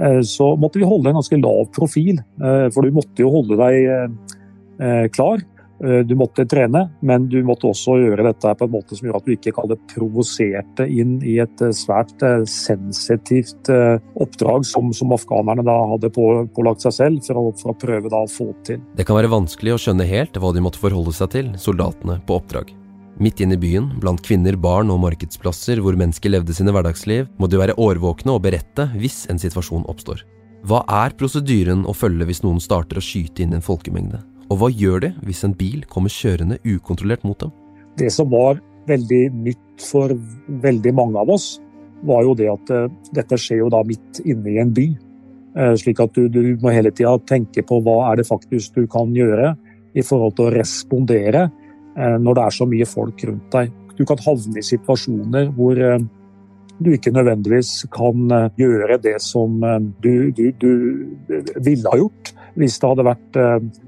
eh, 0.00 0.20
så 0.26 0.52
måtte 0.60 0.82
vi 0.82 0.88
holde 0.88 1.12
en 1.12 1.20
ganske 1.20 1.40
lav 1.40 1.70
profil. 1.76 2.20
For 2.40 2.84
du 2.84 2.92
måtte 2.94 3.24
jo 3.24 3.32
holde 3.32 3.56
deg 3.60 5.10
klar. 5.14 5.42
Du 5.80 6.12
måtte 6.16 6.44
trene, 6.48 6.82
men 7.08 7.24
du 7.32 7.38
måtte 7.44 7.70
også 7.70 7.94
gjøre 8.02 8.26
dette 8.26 8.50
på 8.56 8.66
en 8.66 8.72
måte 8.74 8.96
som 8.96 9.06
gjorde 9.06 9.20
at 9.22 9.28
du 9.28 9.32
ikke 9.32 9.52
kaller 9.56 9.78
provoserte 9.88 10.84
inn 10.92 11.14
i 11.24 11.38
et 11.40 11.62
svært 11.76 12.20
sensitivt 12.52 13.70
oppdrag 13.72 14.66
som, 14.68 14.90
som 14.96 15.14
afghanerne 15.16 15.64
da 15.64 15.78
hadde 15.94 16.12
på, 16.12 16.26
pålagt 16.56 16.84
seg 16.84 16.96
selv, 16.98 17.22
for 17.24 17.40
å, 17.40 17.46
for 17.60 17.72
å 17.72 17.78
prøve 17.80 18.12
da 18.12 18.20
å 18.26 18.28
få 18.28 18.50
til. 18.68 18.84
Det 18.96 19.08
kan 19.08 19.16
være 19.16 19.32
vanskelig 19.32 19.76
å 19.76 19.80
skjønne 19.86 20.08
helt 20.08 20.36
hva 20.36 20.52
de 20.56 20.64
måtte 20.68 20.82
forholde 20.84 21.16
seg 21.16 21.32
til, 21.32 21.50
soldatene 21.60 22.20
på 22.28 22.40
oppdrag. 22.42 22.76
Midt 23.20 23.42
inne 23.44 23.58
i 23.58 23.60
byen, 23.60 23.90
blant 24.00 24.22
kvinner, 24.24 24.56
barn 24.56 24.88
og 24.88 25.02
markedsplasser 25.02 25.82
hvor 25.84 25.92
mennesker 26.00 26.32
levde 26.32 26.54
sine 26.56 26.72
hverdagsliv, 26.72 27.26
må 27.36 27.50
de 27.52 27.58
være 27.60 27.76
årvåkne 27.76 28.32
og 28.32 28.46
berette 28.46 28.86
hvis 28.96 29.26
en 29.28 29.40
situasjon 29.40 29.84
oppstår. 29.92 30.22
Hva 30.64 30.80
er 31.04 31.12
prosedyren 31.20 31.82
å 31.84 31.92
følge 31.92 32.24
hvis 32.30 32.40
noen 32.46 32.62
starter 32.64 32.96
å 32.96 33.04
skyte 33.04 33.44
inn 33.44 33.52
en 33.56 33.64
folkemengde? 33.64 34.22
Og 34.48 34.62
hva 34.62 34.70
gjør 34.72 35.04
de 35.04 35.12
hvis 35.28 35.44
en 35.44 35.52
bil 35.56 35.84
kommer 35.92 36.12
kjørende 36.12 36.56
ukontrollert 36.64 37.28
mot 37.28 37.36
dem? 37.44 37.52
Det 38.00 38.08
som 38.14 38.32
var 38.32 38.62
veldig 38.88 39.22
nytt 39.44 39.84
for 39.84 40.16
veldig 40.64 40.96
mange 40.96 41.20
av 41.20 41.36
oss, 41.36 41.52
var 42.08 42.24
jo 42.24 42.32
det 42.32 42.48
at 42.48 42.72
uh, 42.72 42.88
dette 43.12 43.36
skjer 43.36 43.66
jo 43.66 43.70
da 43.76 43.84
midt 43.84 44.24
inne 44.24 44.54
i 44.54 44.60
en 44.64 44.72
by. 44.72 44.86
Uh, 45.60 45.74
slik 45.76 46.00
at 46.00 46.16
du, 46.16 46.24
du 46.32 46.56
må 46.64 46.72
hele 46.72 46.88
tida 46.88 47.18
tenke 47.28 47.68
på 47.68 47.82
hva 47.84 48.00
er 48.08 48.22
det 48.22 48.30
faktisk 48.32 48.80
du 48.80 48.88
kan 48.88 49.12
gjøre 49.12 49.52
i 49.92 50.04
forhold 50.06 50.38
til 50.38 50.48
å 50.48 50.54
respondere 50.56 51.50
når 52.00 52.36
det 52.36 52.42
er 52.46 52.56
så 52.56 52.66
mye 52.68 52.88
folk 52.88 53.24
rundt 53.28 53.52
deg. 53.52 53.70
Du 53.98 54.04
kan 54.08 54.20
havne 54.24 54.60
i 54.60 54.64
situasjoner 54.64 55.50
hvor 55.56 55.80
du 56.80 56.88
ikke 56.94 57.12
nødvendigvis 57.12 57.84
kan 57.92 58.30
gjøre 58.56 58.96
det 59.04 59.18
som 59.20 59.58
du, 60.00 60.30
du, 60.32 60.46
du 60.56 60.70
ville 61.60 61.92
ha 61.92 61.98
gjort 62.00 62.32
hvis 62.56 62.78
det 62.80 62.88
hadde 62.88 63.06
vært 63.06 63.36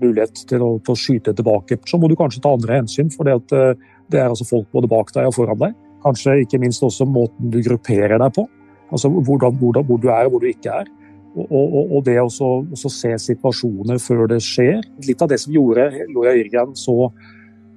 mulighet 0.03 0.43
til 0.51 0.65
å, 0.65 0.69
til 0.85 0.93
å, 0.93 0.99
skyte 0.99 1.33
tilbake. 1.37 1.81
Så 1.89 1.99
må 1.99 2.11
du 2.11 2.17
kanskje 2.19 2.43
ta 2.45 2.53
andre 2.55 2.83
hensyn, 2.83 3.09
for 3.15 3.27
det, 3.27 3.39
at, 3.41 3.81
det 4.13 4.21
er 4.21 4.29
altså 4.29 4.47
folk 4.49 4.69
både 4.77 4.91
bak 4.93 5.15
deg 5.17 5.31
og 5.31 5.37
foran 5.39 5.63
deg. 5.65 5.79
Kanskje 6.03 6.41
ikke 6.43 6.61
minst 6.63 6.83
også 6.85 7.07
måten 7.09 7.53
du 7.53 7.61
grupperer 7.65 8.19
deg 8.21 8.35
på. 8.37 8.47
Altså 8.93 9.09
hvordan, 9.09 9.57
hvordan, 9.61 9.87
hvor 9.89 10.01
du 10.03 10.11
er 10.13 10.27
og 10.27 10.35
hvor 10.35 10.43
du 10.43 10.51
ikke 10.51 10.75
er. 10.83 10.91
Og, 11.33 11.49
og, 11.49 11.93
og 11.97 12.03
det 12.05 12.19
å 12.21 12.29
se 12.29 13.13
situasjoner 13.25 14.01
før 14.03 14.27
det 14.35 14.43
skjer. 14.45 14.83
Litt 15.07 15.23
av 15.25 15.31
det 15.33 15.39
som 15.41 15.55
gjorde 15.55 15.89
Loya 16.13 16.35
Irgan 16.37 16.75
så, 16.77 17.09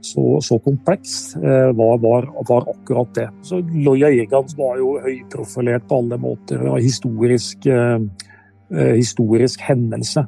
så, 0.02 0.42
så 0.42 0.60
kompleks, 0.60 1.36
uh, 1.36 1.72
var, 1.78 1.98
var, 2.04 2.30
var, 2.50 2.70
akkurat 2.74 3.16
det. 3.16 3.30
Så 3.46 3.62
Loya 3.74 4.12
Irgan 4.12 4.50
var 4.58 4.78
jo 4.82 4.96
høyprofilert 5.04 5.88
på 5.90 6.02
alle 6.04 6.20
måter. 6.22 6.62
Det 6.62 6.72
var 6.72 6.84
historisk, 6.84 7.68
historisk 8.76 9.62
hendelse. 9.62 10.26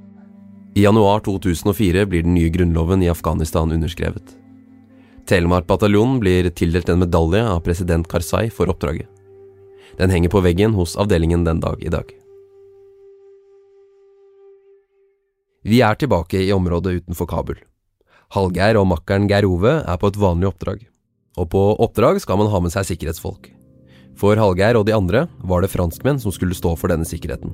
I 0.77 0.83
januar 0.83 1.23
2004 1.25 2.05
blir 2.05 2.23
den 2.23 2.35
nye 2.37 2.49
grunnloven 2.53 3.03
i 3.03 3.09
Afghanistan 3.09 3.71
underskrevet. 3.71 4.35
Telemark-bataljonen 5.27 6.19
blir 6.19 6.49
tildelt 6.49 6.89
en 6.89 6.99
medalje 6.99 7.41
av 7.43 7.59
president 7.65 8.07
Karzai 8.07 8.49
for 8.53 8.69
oppdraget. 8.69 9.09
Den 9.97 10.13
henger 10.13 10.29
på 10.29 10.41
veggen 10.45 10.77
hos 10.77 10.95
avdelingen 10.95 11.43
den 11.43 11.59
dag 11.59 11.83
i 11.83 11.89
dag. 11.89 12.11
Vi 15.67 15.81
er 15.81 15.97
tilbake 15.99 16.39
i 16.45 16.53
området 16.53 16.93
utenfor 17.01 17.27
Kabul. 17.27 17.57
Hallgeir 18.35 18.75
og 18.75 18.89
makkeren 18.89 19.27
Geir 19.29 19.45
Ove 19.47 19.77
er 19.79 19.99
på 20.01 20.09
et 20.11 20.17
vanlig 20.19 20.49
oppdrag. 20.49 20.81
Og 21.39 21.47
på 21.53 21.61
oppdrag 21.79 22.19
skal 22.19 22.39
man 22.41 22.49
ha 22.51 22.59
med 22.59 22.73
seg 22.73 22.89
sikkerhetsfolk. 22.89 23.47
For 24.19 24.35
Hallgeir 24.35 24.75
og 24.75 24.87
de 24.89 24.95
andre 24.97 25.27
var 25.47 25.63
det 25.63 25.71
franskmenn 25.71 26.19
som 26.19 26.33
skulle 26.35 26.57
stå 26.57 26.73
for 26.75 26.91
denne 26.91 27.07
sikkerheten. 27.07 27.53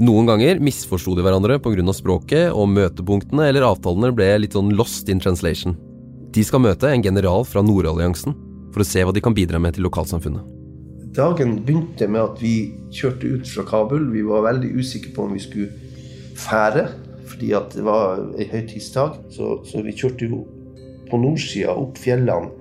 Noen 0.00 0.30
ganger 0.30 0.62
misforsto 0.64 1.12
de 1.12 1.24
hverandre 1.26 1.58
pga. 1.60 1.92
språket, 1.92 2.48
og 2.52 2.70
møtepunktene 2.72 3.50
eller 3.50 3.66
avtalene 3.68 4.14
ble 4.16 4.38
litt 4.38 4.56
sånn 4.56 4.72
lost 4.72 5.10
in 5.12 5.20
translation. 5.20 5.76
De 6.32 6.42
skal 6.44 6.64
møte 6.64 6.88
en 6.88 7.02
general 7.02 7.44
fra 7.44 7.60
Nordalliansen 7.60 8.32
for 8.72 8.80
å 8.80 8.86
se 8.86 9.04
hva 9.04 9.12
de 9.12 9.20
kan 9.20 9.34
bidra 9.34 9.60
med 9.60 9.74
til 9.74 9.84
lokalsamfunnet. 9.84 10.40
Dagen 11.12 11.58
begynte 11.66 12.08
med 12.08 12.22
at 12.22 12.40
vi 12.40 12.72
kjørte 12.94 13.26
ut 13.34 13.48
fra 13.50 13.66
Kabul. 13.66 14.08
Vi 14.14 14.22
var 14.22 14.46
veldig 14.46 14.72
usikre 14.78 15.12
på 15.12 15.26
om 15.26 15.34
vi 15.34 15.42
skulle 15.42 15.68
fære, 16.38 16.88
fordi 17.40 17.78
det 17.78 17.84
var 17.86 18.20
en 18.20 18.50
høytidsdag. 18.52 19.14
Så, 19.32 19.54
så 19.64 19.80
vi 19.86 19.96
kjørte 19.96 20.28
jo 20.28 20.42
på 21.08 21.18
nordsida 21.18 21.72
opp 21.72 21.96
fjellene, 21.98 22.52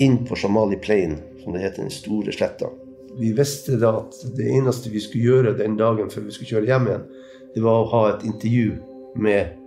inn 0.00 0.22
på 0.24 0.38
Shamali 0.38 0.78
Plain, 0.80 1.18
som 1.42 1.52
det 1.52 1.64
heter, 1.66 1.82
den 1.82 1.92
store 1.92 2.32
sletta 2.32 2.70
vi 3.18 3.32
visste 3.32 3.76
da 3.80 3.92
at 4.00 4.16
det 4.36 4.48
eneste 4.56 4.90
vi 4.92 5.00
skulle 5.02 5.26
gjøre 5.26 5.56
den 5.58 5.76
dagen 5.76 6.10
før 6.12 6.26
vi 6.26 6.34
skulle 6.34 6.54
kjøre 6.54 6.70
hjem 6.70 6.88
igjen, 6.88 7.04
det 7.52 7.64
var 7.64 7.82
å 7.82 7.90
ha 7.92 8.02
et 8.12 8.24
intervju 8.28 8.78
med 9.20 9.58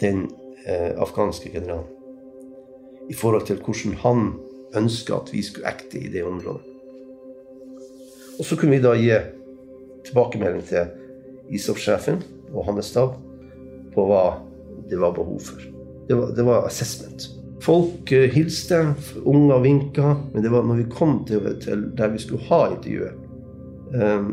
den 0.00 0.26
eh, 0.66 0.92
afghanske 1.00 1.52
generalen. 1.52 1.88
I 3.10 3.16
forhold 3.16 3.48
til 3.48 3.62
hvordan 3.64 3.96
han 4.04 4.26
ønska 4.76 5.22
at 5.22 5.32
vi 5.32 5.42
skulle 5.42 5.70
ekte 5.70 5.98
i 5.98 6.10
det 6.12 6.22
området. 6.26 6.66
Og 8.38 8.46
så 8.46 8.56
kunne 8.56 8.76
vi 8.76 8.84
da 8.84 8.92
gi 8.96 9.16
tilbakemelding 10.06 10.62
til 10.68 11.56
ISOF-sjefen 11.56 12.20
og 12.52 12.68
hans 12.68 12.92
stab 12.92 13.16
på 13.94 14.06
hva 14.08 14.24
det 14.90 14.98
var 15.00 15.14
behov 15.16 15.38
for. 15.44 15.62
Det 16.08 16.16
var, 16.18 16.32
det 16.36 16.46
var 16.46 16.66
assessment. 16.66 17.28
Folk 17.62 18.12
uh, 18.12 18.26
hilste, 18.34 18.80
unger 19.24 19.62
vinka, 19.64 20.14
men 20.32 20.44
det 20.44 20.52
var 20.52 20.66
når 20.66 20.82
vi 20.82 20.92
kom 20.92 21.20
til, 21.28 21.46
til 21.62 21.88
der 21.98 22.14
vi 22.14 22.22
skulle 22.22 22.46
ha 22.48 22.62
intervjuet, 22.74 23.26
um, 23.94 24.32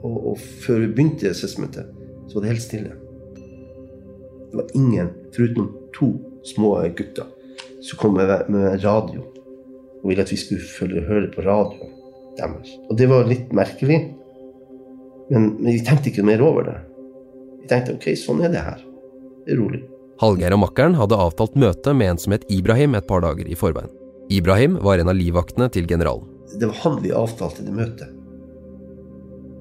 og, 0.00 0.16
og, 0.32 0.38
før 0.64 0.80
vi 0.84 0.92
begynte 0.94 1.30
assessmentet, 1.30 1.88
så 2.28 2.38
var 2.38 2.46
det 2.46 2.54
helt 2.54 2.64
stille. 2.64 2.94
Det 4.50 4.58
var 4.58 4.72
ingen, 4.74 5.12
foruten 5.36 5.68
to 5.94 6.14
små 6.44 6.74
gutter, 6.96 7.28
som 7.84 8.00
kom 8.00 8.16
med, 8.16 8.32
med 8.48 8.84
radio 8.84 9.26
og 10.00 10.08
ville 10.08 10.24
at 10.24 10.32
vi 10.32 10.38
skulle 10.40 10.64
følge, 10.64 11.04
høre 11.04 11.28
på 11.34 11.44
radioen 11.44 11.92
deres. 12.38 12.72
Og 12.88 12.96
det 12.98 13.08
var 13.10 13.28
litt 13.28 13.52
merkelig, 13.56 13.98
men, 15.30 15.50
men 15.60 15.72
vi 15.74 15.82
tenkte 15.84 16.10
ikke 16.10 16.24
mer 16.26 16.42
over 16.44 16.66
det. 16.68 16.76
Tenkte 17.70 17.94
ok, 17.94 18.10
sånn 18.18 18.42
er 18.42 18.50
det 18.52 18.62
her. 18.66 18.82
Det 19.46 19.54
er 19.54 19.60
rolig. 19.60 19.84
Hallgeir 20.20 20.52
og 20.56 20.64
makkeren 20.66 20.96
hadde 20.98 21.16
avtalt 21.16 21.54
møte 21.56 21.94
med 21.96 22.12
en 22.12 22.18
som 22.20 22.34
het 22.34 22.42
Ibrahim 22.52 22.96
et 22.98 23.06
par 23.08 23.22
dager 23.24 23.48
i 23.48 23.56
forveien. 23.56 23.92
Ibrahim 24.30 24.76
var 24.84 25.00
en 25.00 25.10
av 25.10 25.16
livvaktene 25.16 25.70
til 25.72 25.86
generalen. 25.90 26.26
Det 26.58 26.66
var 26.66 26.80
han 26.82 26.98
vi 27.02 27.12
avtalte 27.14 27.64
det 27.66 27.74
møtet. 27.74 28.10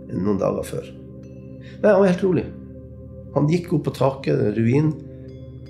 Noen 0.09 0.39
dager 0.41 0.65
før. 0.65 0.89
Nei, 1.79 1.91
Han 1.91 2.01
var 2.01 2.09
helt 2.09 2.25
rolig. 2.25 2.45
Han 3.35 3.49
gikk 3.49 3.73
opp 3.77 3.85
på 3.87 3.95
taket, 3.95 4.41
ruinen, 4.57 4.93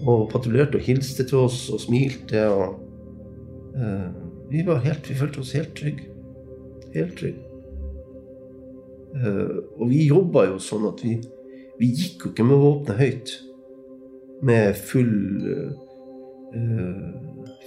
og 0.07 0.29
patruljerte 0.31 0.79
og 0.79 0.85
hilste 0.87 1.25
til 1.27 1.43
oss 1.43 1.65
og 1.75 1.81
smilte. 1.83 2.45
og 2.47 2.79
uh, 3.75 4.07
vi, 4.49 4.63
var 4.65 4.79
helt, 4.85 5.09
vi 5.09 5.17
følte 5.19 5.43
oss 5.43 5.53
helt 5.57 5.75
trygge. 5.75 6.07
Helt 6.95 7.17
trygge. 7.19 7.43
Uh, 9.19 9.59
og 9.75 9.89
vi 9.91 10.05
jobba 10.07 10.47
jo 10.53 10.59
sånn 10.63 10.87
at 10.87 11.03
vi, 11.03 11.19
vi 11.79 11.93
gikk 11.95 12.25
jo 12.25 12.31
ikke 12.33 12.47
med 12.47 12.61
våpenet 12.61 12.99
høyt. 12.99 13.35
Med 14.45 14.75
full 14.87 15.15
uh, 15.47 15.71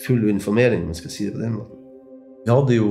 full 0.03 0.29
uniformering, 0.29 0.83
om 0.83 0.92
jeg 0.92 1.03
skal 1.03 1.14
si 1.14 1.27
det 1.27 1.35
på 1.37 1.42
den 1.42 1.57
måten. 1.59 1.81
Vi 2.42 2.51
hadde 2.51 2.77
jo 2.77 2.88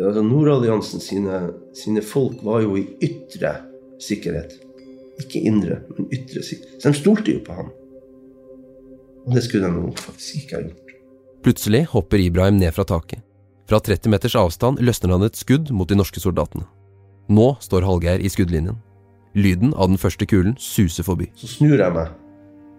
altså 0.00 0.22
Nordalliansen 0.24 1.02
sine, 1.02 1.40
sine 1.76 2.02
folk 2.06 2.44
var 2.46 2.62
jo 2.64 2.76
i 2.78 2.86
ytre 3.04 3.56
sikkerhet. 4.00 4.54
Ikke 5.20 5.42
indre, 5.44 5.82
men 5.96 6.08
ytre 6.14 6.44
sikkerhet. 6.46 6.78
Så 6.80 6.92
de 6.92 7.00
stolte 7.00 7.34
jo 7.34 7.42
på 7.44 7.56
ham. 7.56 7.72
Og 9.26 9.34
det 9.36 9.42
skulle 9.44 9.68
de 9.68 9.82
jo 9.82 9.90
faktisk 10.00 10.44
ikke 10.44 10.56
ha 10.56 10.62
gjort. 10.68 10.94
Plutselig 11.44 11.82
hopper 11.92 12.20
Ibrahim 12.20 12.60
ned 12.60 12.72
fra 12.76 12.86
taket. 12.88 13.24
Fra 13.68 13.80
30 13.80 14.10
meters 14.12 14.36
avstand 14.36 14.80
løsner 14.82 15.14
han 15.14 15.24
et 15.24 15.38
skudd 15.38 15.70
mot 15.72 15.88
de 15.88 15.98
norske 15.98 16.20
soldatene. 16.22 16.64
Nå 17.30 17.52
står 17.62 17.86
Hallgeir 17.86 18.22
i 18.24 18.30
skuddlinjen. 18.32 18.80
Lyden 19.34 19.74
av 19.74 19.92
den 19.92 20.00
første 20.00 20.26
kulen 20.26 20.56
suser 20.58 21.06
forbi. 21.06 21.28
Så 21.38 21.46
snur 21.52 21.78
jeg 21.78 21.94
meg, 21.94 22.14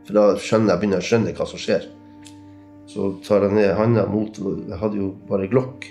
for 0.08 0.18
da 0.18 0.24
skjønner 0.36 0.74
jeg 0.74 0.82
begynner 0.82 1.04
å 1.04 1.08
skjønne 1.08 1.36
hva 1.38 1.48
som 1.48 1.62
skjer. 1.62 1.86
Så 2.92 3.14
tar 3.24 3.46
jeg 3.46 3.56
ned 3.56 3.72
handa 3.78 4.04
mot 4.10 4.36
Jeg 4.36 4.80
hadde 4.82 5.00
jo 5.00 5.14
bare 5.30 5.48
glokk. 5.52 5.88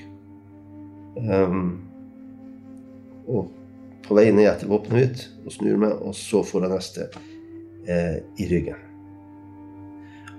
Um, 1.17 1.87
og 3.31 3.49
på 4.05 4.17
vei 4.19 4.29
ned 4.35 4.51
etter 4.51 4.69
våpenet 4.69 4.99
mitt 4.99 5.25
og 5.47 5.55
snur 5.55 5.81
meg, 5.81 5.95
og 5.97 6.15
så 6.19 6.43
får 6.45 6.67
jeg 6.67 6.73
neste 6.75 7.07
eh, 7.87 8.17
i 8.43 8.49
ryggen. 8.51 8.81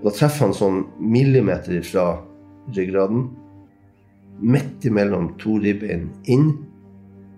Og 0.01 0.09
da 0.09 0.13
treffer 0.17 0.47
han 0.47 0.57
sånn 0.57 0.81
millimeter 0.99 1.79
fra 1.85 2.05
ryggraden. 2.75 3.29
Midt 4.41 4.85
imellom 4.89 5.31
to 5.41 5.55
ribbein 5.61 6.09
inn, 6.29 6.51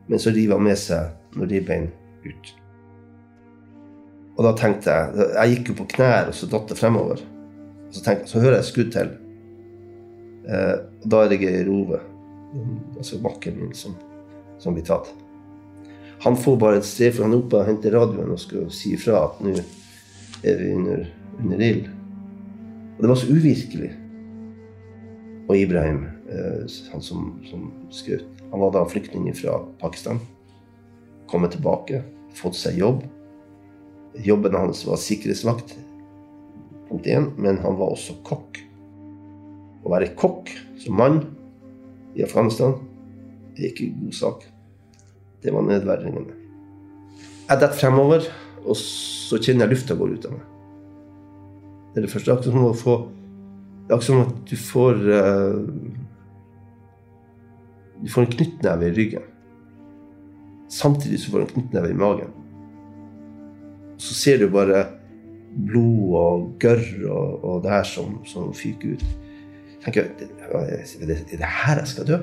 men 0.08 0.20
så 0.20 0.34
river 0.34 0.58
han 0.58 0.68
med 0.68 0.80
seg 0.80 1.38
noen 1.38 1.52
ribbein 1.52 1.90
ut. 2.26 2.54
Og 4.34 4.46
da 4.48 4.54
tenkte 4.58 4.94
jeg 4.94 5.28
Jeg 5.36 5.52
gikk 5.54 5.72
jo 5.72 5.80
på 5.82 5.90
knær, 5.96 6.32
og 6.32 6.38
så 6.38 6.50
datt 6.50 6.72
det 6.72 6.80
fremover. 6.80 7.22
Og 7.88 7.94
så, 7.94 8.02
tenkte, 8.06 8.32
så 8.32 8.42
hører 8.42 8.58
jeg 8.60 8.70
skudd 8.72 8.94
til. 8.96 9.12
Eh, 10.50 10.78
og 11.04 11.12
da 11.14 11.24
er 11.24 11.32
det 11.32 11.42
Geir 11.44 11.70
Ove, 11.72 12.00
altså 12.98 13.20
makkeren 13.24 13.62
min, 13.62 13.76
som, 13.78 13.96
som, 14.60 14.76
blir 14.76 14.86
tatt. 14.88 15.12
Han 16.26 16.38
får 16.40 16.58
bare 16.60 16.80
et 16.82 16.88
sted, 16.88 17.14
for 17.14 17.28
han 17.28 17.36
er 17.36 17.44
oppe 17.44 17.60
og 17.60 17.68
henter 17.68 17.96
radioen 17.96 18.34
og 18.34 18.42
skal 18.42 18.70
si 18.74 18.94
ifra 18.98 19.26
at 19.28 19.40
nå 19.44 19.54
er 20.44 20.60
vi 20.60 20.72
under, 20.76 21.06
under 21.40 21.64
ild. 21.64 21.88
Og 22.96 23.04
det 23.04 23.12
var 23.12 23.20
så 23.20 23.32
uvirkelig. 23.32 23.92
Og 25.48 25.56
Ibrahim, 25.60 26.06
eh, 26.32 26.78
han 26.94 27.04
som, 27.04 27.34
som 27.50 27.70
skjøt, 27.94 28.26
han 28.52 28.62
var 28.62 28.74
da 28.76 28.84
flyktning 28.88 29.30
fra 29.36 29.60
Pakistan. 29.82 30.22
Kommet 31.32 31.56
tilbake, 31.56 32.04
fått 32.38 32.58
seg 32.60 32.80
jobb. 32.80 33.04
Jobben 34.22 34.54
hans 34.54 34.84
var 34.86 35.00
sikkerhetsvakt, 35.02 35.74
punkt 36.90 37.08
én, 37.10 37.32
men 37.38 37.58
han 37.64 37.80
var 37.80 37.96
også 37.96 38.20
kokk. 38.28 38.60
Å 39.84 39.92
være 39.92 40.14
kokk 40.20 40.52
som 40.84 41.00
mann 41.00 41.24
i 42.14 42.24
Afghanistan, 42.26 42.78
er 43.58 43.70
ikke 43.70 43.88
en 43.90 44.06
god 44.06 44.18
sak. 44.18 44.46
Det 45.44 45.54
var 45.54 45.66
nedverdigende. 45.66 46.38
Jeg 47.50 47.60
detter 47.60 47.80
fremover, 47.80 48.30
og 48.64 48.78
så 48.80 49.40
kjenner 49.42 49.66
jeg 49.66 49.76
lufta 49.76 49.98
går 50.00 50.14
ut 50.16 50.30
av 50.30 50.38
meg. 50.38 50.46
Det 51.94 52.02
er 52.02 52.06
det 52.08 52.14
første. 52.14 52.38
Det 52.38 52.54
er 52.54 53.98
akkurat 53.98 54.06
som 54.06 54.22
at 54.24 54.38
du 54.50 54.56
får 54.58 55.02
uh, 55.14 55.58
Du 58.04 58.10
får 58.12 58.26
en 58.26 58.32
knyttneve 58.34 58.88
i 58.88 58.96
ryggen. 58.96 59.28
Samtidig 60.72 61.20
så 61.22 61.32
får 61.32 61.40
du 61.40 61.44
en 61.46 61.54
knyttneve 61.54 61.92
i 61.92 62.00
magen. 62.00 62.32
Så 63.98 64.14
ser 64.18 64.40
du 64.42 64.50
bare 64.52 64.86
blod 65.54 66.16
og 66.18 66.48
gørr 66.60 66.86
og, 67.10 67.44
og, 67.44 67.60
det 67.64 67.72
her 67.72 67.84
som, 67.88 68.18
som 68.26 68.54
fyker 68.58 68.96
ut. 68.96 69.06
tenker 69.84 70.08
jeg, 70.08 70.30
er 70.54 71.06
det, 71.06 71.18
er 71.32 71.38
det 71.38 71.52
her 71.66 71.82
jeg 71.82 71.92
skal 71.92 72.08
dø? 72.08 72.18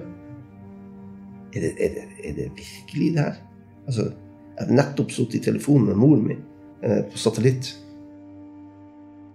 Er 1.50 1.60
det, 1.60 1.70
er 1.82 1.94
det, 1.94 2.04
er 2.24 2.34
det 2.34 2.48
virkelig 2.56 3.12
det 3.14 3.24
her? 3.24 3.38
Altså, 3.86 4.02
jeg 4.02 4.64
hadde 4.64 4.76
nettopp 4.76 5.12
sittet 5.12 5.40
i 5.40 5.44
telefonen 5.44 5.90
med 5.90 5.98
moren 5.98 6.26
min 6.26 6.42
eh, 6.82 7.02
på 7.10 7.18
satellitt. 7.18 7.72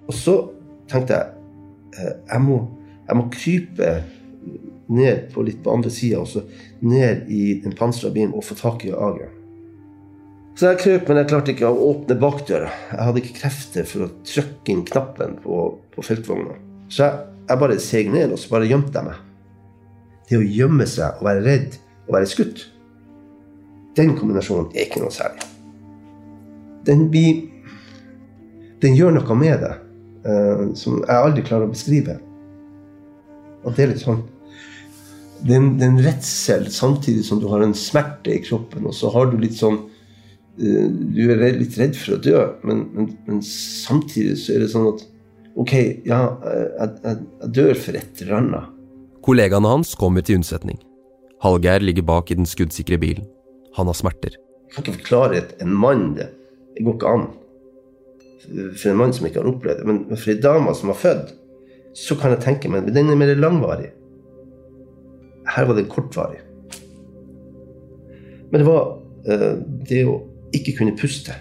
Og 0.08 0.14
så 0.14 0.36
tenkte 0.92 1.18
jeg 1.18 1.32
eh, 1.98 2.14
jeg 2.32 2.42
må, 2.46 2.60
jeg 3.08 3.20
må 3.20 3.26
krype 3.34 3.96
ned 4.88 5.32
på 5.34 5.44
litt 5.46 5.64
på 5.66 5.74
andre 5.74 5.92
sida, 5.92 6.22
og 6.22 6.30
så 6.30 6.44
ned 6.86 7.30
i 7.34 7.60
den 7.64 7.74
pansra 7.78 8.12
bilen 8.14 8.36
og 8.38 8.46
få 8.46 8.58
tak 8.60 8.86
i 8.86 8.94
Ager. 8.94 9.32
Så 10.56 10.70
jeg 10.70 10.80
krøp, 10.80 11.10
men 11.10 11.18
jeg 11.20 11.28
klarte 11.28 11.52
ikke 11.52 11.68
å 11.68 11.88
åpne 11.90 12.16
bakdøra. 12.20 12.70
Jeg 12.94 13.06
hadde 13.08 13.22
ikke 13.22 13.40
krefter 13.42 13.88
for 13.90 14.06
å 14.06 14.12
trykke 14.24 14.72
inn 14.72 14.84
knappen 14.88 15.34
på, 15.44 15.64
på 15.92 16.04
feltvogna. 16.06 16.56
Så 16.88 17.04
jeg, 17.04 17.24
jeg 17.50 17.60
bare 17.60 17.80
seg 17.84 18.12
ned, 18.14 18.32
og 18.32 18.40
så 18.40 18.54
bare 18.54 18.70
gjemte 18.70 18.96
jeg 18.96 19.10
meg. 19.10 19.18
Det 20.30 20.40
å 20.40 20.46
gjemme 20.48 20.88
seg 20.88 21.20
og 21.20 21.28
være 21.28 21.44
redd 21.44 21.76
og 22.06 22.16
være 22.16 22.30
skutt, 22.32 22.64
den 24.00 24.14
kombinasjonen 24.16 24.72
er 24.72 24.88
ikke 24.88 25.02
noe 25.04 25.14
særlig. 25.14 25.44
Den 26.88 27.10
blir 27.12 27.44
Den 28.84 28.94
gjør 28.94 29.16
noe 29.16 29.36
med 29.40 29.64
deg 29.64 29.78
uh, 30.28 30.64
som 30.78 31.00
jeg 31.00 31.16
aldri 31.16 31.44
klarer 31.48 31.66
å 31.66 31.72
beskrive. 31.72 32.18
Og 33.66 33.74
det 33.74 33.86
er 33.86 33.92
litt 33.94 34.04
sånn 34.04 34.20
Det 35.40 35.56
er 35.56 35.62
en, 35.62 35.72
det 35.80 35.90
redsel 36.06 36.68
samtidig 36.72 37.24
som 37.26 37.40
du 37.42 37.48
har 37.50 37.64
en 37.64 37.74
smerte 37.76 38.36
i 38.36 38.44
kroppen, 38.44 38.86
og 38.86 38.94
så 38.96 39.10
har 39.16 39.32
du 39.32 39.40
litt 39.42 39.58
sånn 39.58 39.80
Du 40.56 41.22
er 41.34 41.42
litt 41.58 41.76
redd 41.80 41.98
for 42.00 42.16
å 42.16 42.22
dø, 42.24 42.40
men, 42.64 42.86
men, 42.96 43.10
men, 43.28 43.42
samtidig 43.44 44.38
så 44.40 44.56
er 44.56 44.64
det 44.64 44.72
sånn 44.72 44.90
at 44.94 45.06
Ok, 45.56 45.72
ja, 46.04 46.18
jeg, 46.44 46.64
jeg, 46.76 47.20
jeg 47.40 47.52
dør 47.56 47.78
for 47.80 47.96
et 47.96 48.22
eller 48.26 48.38
annet. 48.42 48.72
Kollegaene 49.24 49.70
hans 49.72 49.94
kommer 49.96 50.26
til 50.26 50.42
unnsetning. 50.42 50.82
Hallgeir 51.44 51.80
ligger 51.80 52.04
bak 52.10 52.34
i 52.34 52.36
den 52.36 52.50
skuddsikre 52.50 53.00
bilen. 53.00 53.24
Han 53.78 53.88
har 53.88 53.96
smerter. 53.96 54.36
Jeg 54.36 54.76
kan 54.76 54.84
ikke 54.84 54.98
forklare 54.98 55.46
en 55.64 55.72
mann 55.72 56.10
det. 56.20 56.28
Det 56.76 56.84
går 56.84 56.98
ikke 56.98 57.14
an 57.16 57.26
for 58.52 58.92
en 58.92 59.00
mann 59.00 59.14
som 59.14 59.26
ikke 59.28 59.42
har 59.42 59.50
opplevd 59.50 59.82
det. 59.82 59.88
Men 59.90 60.02
for 60.12 60.34
ei 60.34 60.40
dame 60.42 60.74
som 60.78 60.92
har 60.92 61.00
født, 61.00 61.34
så 61.96 62.18
kan 62.20 62.36
jeg 62.36 62.44
tenke 62.44 62.72
meg 62.72 62.92
den 62.94 63.12
er 63.12 63.20
mer 63.20 63.34
langvarig. 63.40 63.92
Her 65.56 65.70
var 65.70 65.78
det 65.78 65.88
kortvarig. 65.92 66.42
Men 68.52 68.62
det 68.62 68.68
var 68.68 68.98
uh, 69.30 69.54
det 69.90 70.04
å 70.10 70.20
ikke 70.58 70.78
kunne 70.80 70.96
puste. 71.00 71.36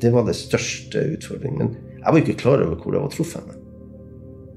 Det 0.00 0.10
var 0.12 0.26
det 0.26 0.36
største 0.38 1.02
utfordringen. 1.14 1.74
Men 1.74 2.00
jeg 2.00 2.12
var 2.12 2.22
ikke 2.22 2.40
klar 2.40 2.64
over 2.64 2.80
hvor 2.80 2.96
jeg 2.96 3.06
var 3.06 3.12
truffet. 3.14 3.52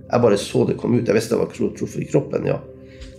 Jeg 0.08 0.24
bare 0.24 0.40
så 0.40 0.64
det 0.68 0.78
kom 0.80 0.96
ut. 0.96 1.08
Jeg 1.08 1.16
visste 1.18 1.36
jeg 1.36 1.44
var 1.44 1.52
truffet 1.56 2.04
i 2.04 2.08
kroppen, 2.10 2.48
ja. 2.48 2.62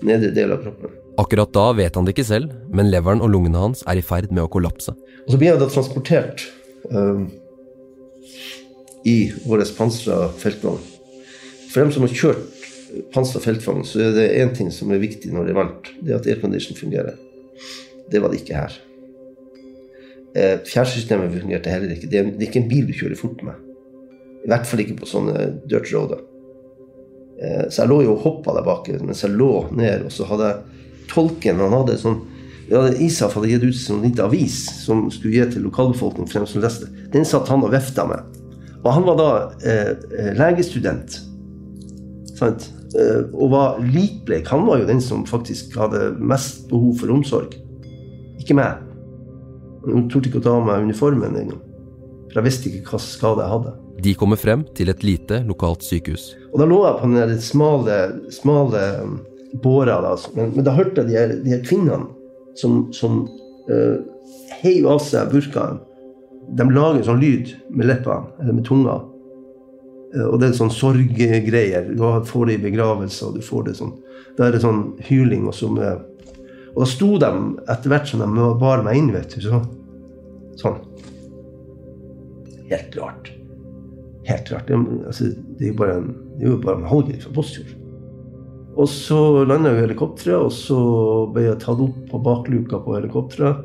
Nedre 0.04 0.32
del 0.34 0.54
av 0.54 0.62
kroppen. 0.64 0.94
Akkurat 1.18 1.50
da 1.54 1.64
vet 1.74 1.96
han 1.98 2.06
det 2.06 2.14
ikke 2.14 2.28
selv, 2.28 2.52
men 2.70 2.92
leveren 2.92 3.22
og 3.24 3.32
lungene 3.32 3.58
hans 3.58 3.82
er 3.90 3.98
i 3.98 4.04
ferd 4.06 4.30
med 4.30 4.44
å 4.44 4.50
kollapse. 4.52 4.94
Og 5.26 5.32
Så 5.32 5.40
blir 5.40 5.50
jeg 5.50 5.60
da 5.60 5.68
transportert 5.72 6.44
uh, 6.92 7.24
i 9.08 9.16
vår 9.44 9.64
pansra 9.76 10.28
feltvogn. 10.38 10.78
For 11.72 11.82
dem 11.82 11.92
som 11.92 12.06
har 12.06 12.14
kjørt 12.14 12.46
pansra 13.12 13.42
feltvogn, 13.42 13.82
så 13.84 14.00
er 14.06 14.14
det 14.16 14.28
én 14.38 14.54
ting 14.56 14.70
som 14.72 14.92
er 14.94 15.02
viktig 15.02 15.32
når 15.34 15.48
det 15.48 15.54
er 15.54 15.58
varmt. 15.58 15.90
Det 16.00 16.14
er 16.14 16.20
at 16.20 16.28
aircondition 16.30 16.78
fungerer. 16.78 17.18
Det 18.08 18.22
var 18.22 18.32
det 18.32 18.40
ikke 18.40 18.62
her. 18.62 18.78
Eh, 20.38 20.58
Fjærsystemet 20.66 21.34
fungerte 21.34 21.72
heller 21.72 21.94
ikke. 21.94 22.08
Det 22.10 22.18
er, 22.20 22.32
ikke 22.46 22.62
en 22.62 22.70
bil 22.70 22.88
du 22.88 22.94
kjører 22.94 23.18
fort 23.18 23.42
med. 23.46 23.58
I 24.44 24.50
hvert 24.52 24.66
fall 24.68 24.82
ikke 24.84 24.98
på 25.00 25.08
sånne 25.08 25.46
dirt 25.70 25.90
roader. 25.90 26.20
Eh, 27.42 27.64
så 27.70 27.82
jeg 27.82 27.90
lå 27.90 28.00
jo 28.06 28.14
og 28.14 28.24
hoppa 28.26 28.54
der 28.54 28.66
bak 28.66 28.90
mens 29.02 29.24
jeg 29.24 29.34
lå 29.34 29.52
ned, 29.74 30.06
og 30.06 30.14
så 30.14 30.28
hadde 30.28 30.50
jeg 30.50 30.84
tolken 31.08 31.62
han 31.62 31.72
hadde 31.72 31.96
sånn 31.98 32.18
ja, 32.68 32.82
ISAF 33.00 33.38
hadde 33.38 33.48
gitt 33.48 33.62
ut 33.64 33.70
en 33.70 33.78
sånn 33.80 34.02
liten 34.04 34.26
avis 34.26 34.58
som 34.82 35.06
skulle 35.08 35.38
gi 35.38 35.46
til 35.54 35.64
lokalbefolkningen. 35.64 36.28
for 36.28 36.50
som 36.50 36.60
leste. 36.62 36.90
Den 37.14 37.24
satt 37.24 37.48
han 37.48 37.64
og 37.64 37.72
vefta 37.72 38.04
med. 38.04 38.42
Og 38.84 38.90
han 38.92 39.06
var 39.06 39.16
da 39.16 39.30
eh, 39.64 39.94
eh 40.18 40.34
legestudent. 40.36 41.22
Sant? 42.36 42.68
Og 43.32 43.50
var 43.52 43.80
likblek. 43.84 44.46
Han 44.48 44.66
var 44.66 44.78
jo 44.80 44.86
den 44.88 45.00
som 45.00 45.24
faktisk 45.26 45.74
hadde 45.76 46.14
mest 46.20 46.68
behov 46.68 47.00
for 47.00 47.12
omsorg. 47.12 47.56
Ikke 48.40 48.56
meg. 48.56 48.87
Hun 49.88 50.06
torde 50.12 50.30
ikke 50.30 50.42
å 50.42 50.44
ta 50.44 50.54
av 50.58 50.66
meg 50.68 50.86
uniformen 50.88 51.36
engang. 51.38 51.64
For 52.28 52.40
jeg 52.40 52.48
visste 52.48 52.70
ikke 52.70 52.92
hva 52.92 53.00
skade 53.02 53.44
jeg 53.44 53.54
hadde. 53.54 53.74
De 54.04 54.14
kommer 54.18 54.38
frem 54.38 54.62
til 54.78 54.92
et 54.92 55.02
lite, 55.02 55.40
lokalt 55.48 55.82
sykehus. 55.82 56.30
Og 56.52 56.60
da 56.60 56.68
lå 56.68 56.78
jeg 56.84 56.98
på 57.00 57.10
den 57.14 57.40
smale, 57.42 57.98
smale 58.34 58.82
um, 59.02 59.18
båra. 59.64 59.98
Da. 60.04 60.14
Men, 60.36 60.52
men, 60.54 60.66
da 60.66 60.74
hørte 60.76 61.02
jeg 61.02 61.10
de 61.10 61.18
her, 61.18 61.34
de 61.42 61.54
her 61.56 61.64
kvinnene 61.66 62.06
som, 62.60 62.84
som 62.94 63.24
uh, 63.70 63.96
heiv 64.60 64.86
av 64.92 65.00
seg 65.02 65.32
burkaen. 65.32 65.80
De 66.58 66.66
lager 66.72 67.04
sånn 67.04 67.20
lyd 67.20 67.50
med 67.74 67.90
leppene, 67.90 68.30
eller 68.38 68.60
med 68.60 68.68
tunga. 68.68 69.00
Uh, 70.14 70.28
og 70.28 70.38
det 70.38 70.52
er 70.52 70.60
sånn 70.60 70.74
sorggreier. 70.74 71.90
Du 71.90 72.04
får 72.28 72.52
det 72.52 72.60
i 72.60 72.64
begravelser, 72.68 73.32
og 73.32 73.40
du 73.40 73.44
får 73.44 73.70
det 73.70 73.78
sånn 73.80 73.96
Da 74.38 74.46
er 74.46 74.54
det 74.54 74.62
sånn 74.62 74.92
hyling. 75.08 75.48
Og, 75.48 75.56
så 75.58 75.72
med, 75.72 76.04
og 76.76 76.84
da 76.84 76.92
sto 76.92 77.16
de 77.18 77.32
etter 77.66 77.90
hvert 77.90 78.06
som 78.12 78.22
de 78.22 78.52
bar 78.60 78.86
meg 78.86 79.00
inn, 79.00 79.10
vet 79.16 79.34
du. 79.34 79.42
Så, 79.48 79.64
sånn. 80.60 80.78
Helt 82.68 82.96
rart. 82.98 83.32
Helt 84.28 84.52
rart. 84.52 84.68
Det, 84.68 84.78
altså, 85.08 85.32
det 85.58 85.68
er 85.68 85.72
jo 85.72 85.78
bare 85.80 85.98
en, 86.02 86.10
det 86.40 86.54
bare 86.64 86.82
en 86.82 86.90
halvgris 86.90 87.24
fra 87.24 87.34
Båtsfjord. 87.38 87.74
Og 88.78 88.86
så 88.92 89.18
landa 89.48 89.72
jo 89.72 89.82
helikopteret, 89.82 90.38
og 90.38 90.52
så 90.54 90.78
ble 91.34 91.48
jeg 91.48 91.60
tatt 91.64 91.80
opp 91.82 91.96
på 92.10 92.20
bakluka 92.22 92.78
på 92.84 92.94
helikopteret. 92.94 93.64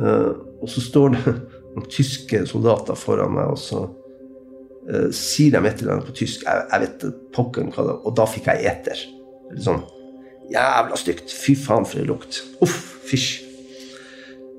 Eh, 0.00 0.30
og 0.62 0.70
så 0.72 0.84
står 0.84 1.16
det 1.16 1.34
noen 1.74 1.90
tyske 1.92 2.44
soldater 2.48 2.96
foran 2.96 3.34
meg, 3.36 3.52
og 3.52 3.60
så 3.60 3.82
eh, 4.88 5.10
sier 5.12 5.52
de 5.52 5.60
et 5.68 5.82
eller 5.82 5.98
annet 5.98 6.08
på 6.08 6.16
tysk. 6.22 6.46
Jeg, 6.46 6.64
jeg 6.70 6.86
vet 6.86 7.06
pokkeren 7.36 7.74
hva 7.74 7.90
det. 7.90 7.98
Og 8.08 8.16
da 8.16 8.28
fikk 8.30 8.48
jeg 8.54 8.70
eter. 8.72 9.04
Sånn 9.66 9.84
jævla 10.52 10.96
stygt. 10.98 11.32
Fy 11.34 11.56
faen, 11.58 11.86
for 11.88 12.00
en 12.00 12.08
lukt. 12.10 12.40
Uff, 12.64 12.78
fysj. 13.10 13.42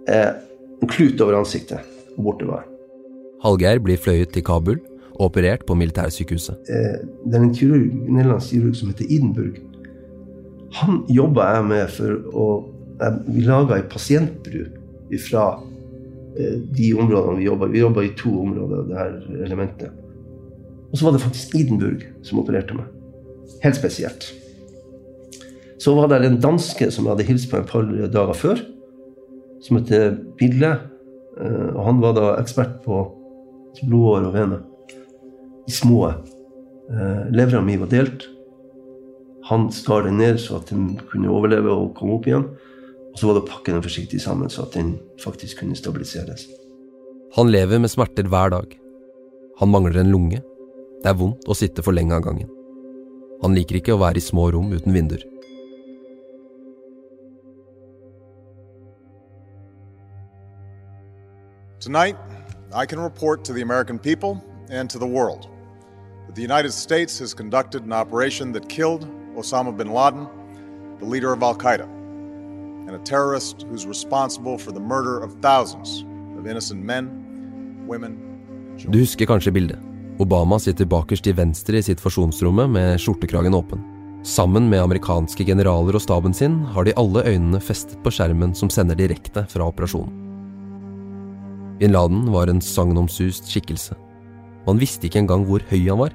Uh, 0.08 0.36
en 0.82 0.92
klut 0.92 1.22
over 1.22 1.40
ansiktet, 1.40 1.86
og 2.18 2.30
borte 2.30 2.48
var. 2.50 2.66
Hallgeir 3.44 3.82
blir 3.84 4.00
fløyet 4.02 4.34
til 4.34 4.46
Kabul 4.46 4.80
og 5.18 5.30
operert 5.30 5.66
på 5.68 5.78
militærsykehuset. 5.78 6.70
Eh, 6.70 6.98
det 7.26 7.38
er 7.38 7.46
en 7.46 7.54
kirurg, 7.56 7.94
nederlandsk 8.10 8.54
kirurg 8.54 8.76
som 8.78 8.92
heter 8.92 9.10
Idenburg. 9.10 9.60
Han 10.82 11.04
jobba 11.10 11.52
jeg 11.56 11.70
med 11.74 11.94
for 11.94 12.18
å 12.34 12.48
Vi 13.28 13.44
laga 13.46 13.76
ei 13.78 13.84
pasientbru 13.86 14.64
fra 15.22 15.44
eh, 16.34 16.56
de 16.74 16.88
områdene 16.98 17.38
vi 17.38 17.46
jobba 17.46 17.68
Vi 17.70 17.84
jobba 17.84 18.02
i 18.02 18.16
to 18.18 18.32
områder, 18.42 18.88
det 18.90 18.98
her 18.98 19.44
elementet. 19.46 19.92
Og 20.92 20.98
så 20.98 21.06
var 21.06 21.14
det 21.14 21.22
faktisk 21.22 21.56
Idenburg 21.56 22.08
som 22.26 22.42
opererte 22.42 22.74
meg. 22.74 22.90
Helt 23.62 23.78
spesielt. 23.78 24.32
Så 25.78 25.94
var 25.94 26.10
det 26.10 26.26
en 26.26 26.42
danske 26.42 26.90
som 26.92 27.06
jeg 27.06 27.14
hadde 27.14 27.28
hilst 27.28 27.52
på 27.52 27.60
et 27.60 27.70
par 27.70 27.86
dager 27.86 28.34
før, 28.34 28.64
som 29.64 29.80
heter 29.80 30.18
Bille. 30.40 30.74
Eh, 31.38 31.70
og 31.74 31.84
han 31.86 32.02
var 32.04 32.18
da 32.18 32.32
ekspert 32.38 32.80
på 32.86 33.04
blodår 33.84 34.30
og 34.30 34.34
vener 34.36 34.64
de 35.68 35.76
små. 35.76 36.08
Eh, 36.08 37.28
Levra 37.36 37.62
mi 37.62 37.78
var 37.78 37.92
delt. 37.92 38.26
Han 39.48 39.70
skar 39.72 40.08
den 40.08 40.20
ned 40.20 40.42
så 40.44 40.60
at 40.60 40.72
den 40.74 40.98
kunne 41.12 41.32
overleve 41.32 41.72
og 41.72 41.94
komme 41.96 42.18
opp 42.18 42.28
igjen. 42.28 42.48
Og 43.14 43.20
så 43.20 43.30
var 43.30 43.38
det 43.38 43.46
å 43.46 43.52
pakke 43.52 43.74
den 43.74 43.86
forsiktig 43.86 44.20
sammen 44.22 44.52
så 44.52 44.66
at 44.68 44.76
den 44.76 44.98
faktisk 45.24 45.62
kunne 45.62 45.78
stabiliseres. 45.78 46.46
Han 47.38 47.52
lever 47.52 47.80
med 47.82 47.92
smerter 47.92 48.28
hver 48.30 48.52
dag. 48.54 48.76
Han 49.60 49.72
mangler 49.74 50.02
en 50.02 50.12
lunge. 50.14 50.42
Det 51.02 51.10
er 51.12 51.18
vondt 51.18 51.48
å 51.48 51.56
sitte 51.58 51.84
for 51.86 51.96
lenge 51.96 52.16
av 52.18 52.26
gangen. 52.26 52.50
Han 53.44 53.54
liker 53.54 53.80
ikke 53.80 53.96
å 53.96 54.02
være 54.02 54.20
i 54.20 54.26
små 54.26 54.50
rom 54.54 54.72
uten 54.74 54.96
vinduer. 54.96 55.24
Tonight, 61.80 62.18
I 62.74 62.88
can 62.88 63.00
report 63.00 63.46
to 63.46 63.54
the 63.54 63.62
American 63.62 64.00
people 64.00 64.44
and 64.72 64.90
to 64.90 64.98
the 64.98 65.06
world 65.06 65.48
that 66.26 66.34
the 66.34 66.42
United 66.42 66.72
States 66.72 67.20
has 67.20 67.36
conducted 67.36 67.84
an 67.84 67.94
operation 67.94 68.52
that 68.54 68.68
killed 68.68 69.08
Osama 69.36 69.78
bin 69.78 69.94
Laden, 69.94 70.28
the 71.00 71.06
leader 71.06 71.32
of 71.32 71.44
Al 71.44 71.56
Qaeda, 71.56 71.88
and 72.88 72.96
a 72.96 73.00
terrorist 73.06 73.68
who's 73.70 73.86
responsible 73.86 74.58
for 74.58 74.72
the 74.72 74.80
murder 74.80 75.20
of 75.20 75.40
thousands 75.40 76.04
of 76.40 76.48
innocent 76.48 76.84
men, 76.84 77.86
women 77.88 78.18
Du 78.90 79.00
husker 79.00 79.26
kanskje 79.26 79.52
bildet. 79.52 79.78
Obama 80.20 80.60
sitter 80.60 80.86
bakerst 80.86 81.24
til 81.24 81.38
venstre 81.38 81.78
i 81.78 81.86
sitt 81.86 82.02
forsonsrommet 82.02 82.70
med 82.70 83.00
skjortekragen 83.02 83.54
åpen. 83.54 83.84
Sammen 84.26 84.70
med 84.70 84.82
amerikanske 84.82 85.46
generaler 85.46 85.94
og 85.94 86.02
staben 86.02 86.34
sin 86.34 86.64
har 86.74 86.90
de 86.90 86.98
alle 86.98 87.22
øynene 87.26 87.62
festet 87.62 88.02
på 88.04 88.14
skjermen 88.14 88.58
som 88.58 88.70
sender 88.74 88.98
direkte 88.98 89.46
fra 89.50 89.70
operasjonen. 89.70 90.27
Bin 91.78 91.94
Laden 91.94 92.26
var 92.34 92.50
en 92.50 92.64
sagnomsust 92.64 93.50
skikkelse 93.52 93.98
man 94.68 94.82
visste 94.82 95.08
ikke 95.08 95.22
engang 95.24 95.46
hvor 95.48 95.64
høy 95.72 95.86
han 95.88 96.02
var. 96.02 96.14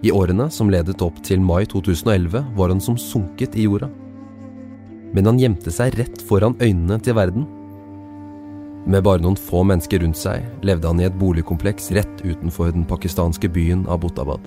I 0.00 0.12
årene 0.16 0.48
som 0.52 0.70
ledet 0.72 1.02
opp 1.04 1.18
til 1.26 1.42
mai 1.44 1.66
2011, 1.68 2.40
var 2.56 2.72
han 2.72 2.80
som 2.80 2.96
sunket 2.96 3.56
i 3.58 3.66
jorda. 3.66 3.90
Men 5.12 5.28
han 5.28 5.40
gjemte 5.42 5.72
seg 5.74 5.98
rett 6.00 6.22
foran 6.24 6.56
øynene 6.62 6.96
til 7.04 7.18
verden. 7.18 7.44
Med 8.88 9.04
bare 9.04 9.20
noen 9.20 9.36
få 9.36 9.60
mennesker 9.68 10.00
rundt 10.00 10.16
seg 10.16 10.46
levde 10.64 10.88
han 10.88 11.02
i 11.02 11.08
et 11.10 11.18
boligkompleks 11.20 11.90
rett 11.98 12.24
utenfor 12.24 12.72
den 12.72 12.86
pakistanske 12.88 13.50
byen 13.52 13.84
Abbottabad. 13.92 14.40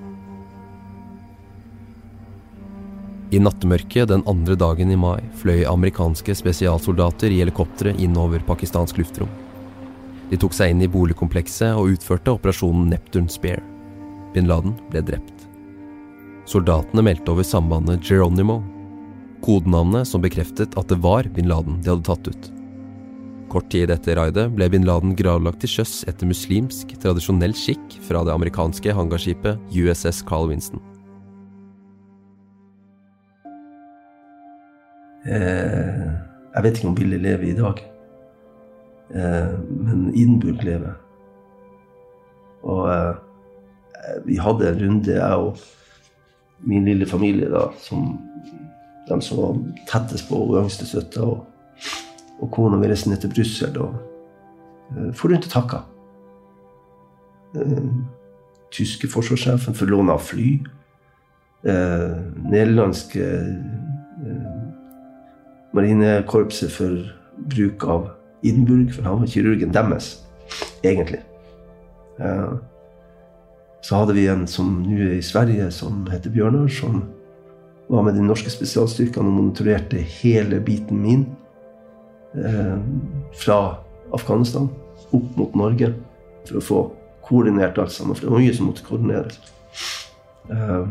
I 3.33 3.41
nattemørket 3.41 4.09
den 4.09 4.25
andre 4.29 4.57
dagen 4.57 4.89
i 4.93 4.97
mai 4.97 5.21
fløy 5.41 5.63
amerikanske 5.69 6.33
spesialsoldater 6.37 7.33
i 7.33 7.41
helikoptre 7.41 7.93
inn 8.01 8.17
over 8.17 8.41
pakistansk 8.45 9.01
luftrom. 9.01 9.29
De 10.31 10.39
tok 10.39 10.55
seg 10.55 10.73
inn 10.73 10.83
i 10.83 10.89
boligkomplekset 10.91 11.75
og 11.77 11.95
utførte 11.95 12.33
operasjonen 12.33 12.89
Neptune 12.93 13.31
Spear. 13.31 13.61
Bin 14.33 14.47
Laden 14.49 14.75
ble 14.89 15.03
drept. 15.05 15.47
Soldatene 16.49 17.03
meldte 17.05 17.31
over 17.31 17.45
sambandet 17.47 18.03
Geronimo, 18.03 18.61
kodenavnet 19.43 20.07
som 20.07 20.23
bekreftet 20.23 20.75
at 20.79 20.89
det 20.91 20.99
var 21.03 21.27
bin 21.35 21.47
Laden 21.51 21.79
de 21.83 21.93
hadde 21.93 22.07
tatt 22.07 22.27
ut. 22.31 22.49
Kort 23.53 23.69
tid 23.69 23.91
etter 23.93 24.17
raidet 24.17 24.47
ble 24.55 24.65
bin 24.73 24.87
Laden 24.87 25.13
gravlagt 25.19 25.61
til 25.61 25.75
sjøs 25.75 26.01
etter 26.09 26.25
muslimsk, 26.25 26.95
tradisjonell 27.03 27.53
skikk 27.53 27.99
fra 28.07 28.23
det 28.25 28.33
amerikanske 28.33 28.95
hangarskipet 28.97 29.61
USS 29.77 30.23
Carl 30.25 30.49
Winston. 30.49 30.81
Eh, 35.23 36.07
jeg 36.55 36.65
vet 36.65 36.79
ikke 36.79 36.89
om 36.89 36.97
Billy 36.97 37.21
lever 37.21 37.51
i 37.51 37.57
dag. 37.59 37.79
Eh, 39.11 39.59
men 39.69 40.09
Edinburgh 40.15 40.63
lever. 40.63 40.93
Og 42.63 42.89
eh, 42.93 43.15
vi 44.25 44.37
hadde 44.39 44.69
en 44.69 44.83
runde, 44.85 45.15
jeg 45.15 45.33
og 45.33 45.57
min 46.63 46.85
lille 46.85 47.05
familie, 47.05 47.49
da, 47.51 47.67
som 47.77 48.19
de 49.07 49.21
som 49.21 49.37
var 49.37 49.57
tettest 49.89 50.29
på 50.29 50.39
og 50.39 50.61
yngste. 50.63 50.87
Og, 51.21 51.43
og 52.39 52.51
kona 52.51 52.79
mi 52.79 52.87
reiste 52.87 53.11
ned 53.11 53.19
til 53.23 53.33
Brussel 53.33 53.77
og 53.81 53.95
uh, 54.95 55.09
for 55.15 55.31
rundt 55.31 55.47
og 55.49 55.51
takka. 55.51 55.81
Uh, 57.57 57.91
tyske 58.71 59.09
forsvarssjefen 59.11 59.75
for 59.75 59.91
lånet 59.91 60.15
av 60.15 60.23
fly. 60.23 60.47
Uh, 61.67 62.15
nederlandske 62.47 63.27
uh, 64.23 64.57
marinekorpset 65.75 66.71
for 66.71 67.03
bruk 67.49 67.87
av 67.89 68.09
Edinburgh, 68.43 68.91
for 68.93 69.07
han 69.07 69.21
var 69.21 69.31
kirurgen 69.31 69.73
deres, 69.73 70.13
egentlig. 70.83 71.21
Uh, 72.19 72.59
så 73.83 73.99
hadde 73.99 74.15
vi 74.15 74.27
en 74.31 74.45
som 74.47 74.81
nå 74.85 74.97
er 75.07 75.17
i 75.17 75.25
Sverige, 75.25 75.69
som 75.75 76.05
heter 76.11 76.31
Bjørnar, 76.33 76.69
som 76.71 77.01
var 77.91 78.05
med 78.05 78.15
de 78.15 78.25
norske 78.25 78.51
spesialstyrkene 78.51 79.27
og 79.27 79.37
monitorerte 79.37 79.99
hele 80.21 80.61
biten 80.63 81.01
min 81.03 81.25
uh, 82.37 82.77
fra 83.39 83.59
Afghanistan 84.13 84.69
opp 85.13 85.33
mot 85.39 85.55
Norge 85.57 85.93
for 86.47 86.59
å 86.59 86.67
få 86.67 86.83
koordinert 87.23 87.79
alt 87.79 87.95
sammen. 87.95 88.15
For 88.15 88.27
det 88.27 88.35
var 88.35 88.43
mye 88.43 88.55
som 88.55 88.69
måtte 88.69 88.85
koordineres. 88.87 89.41
Uh, 90.51 90.87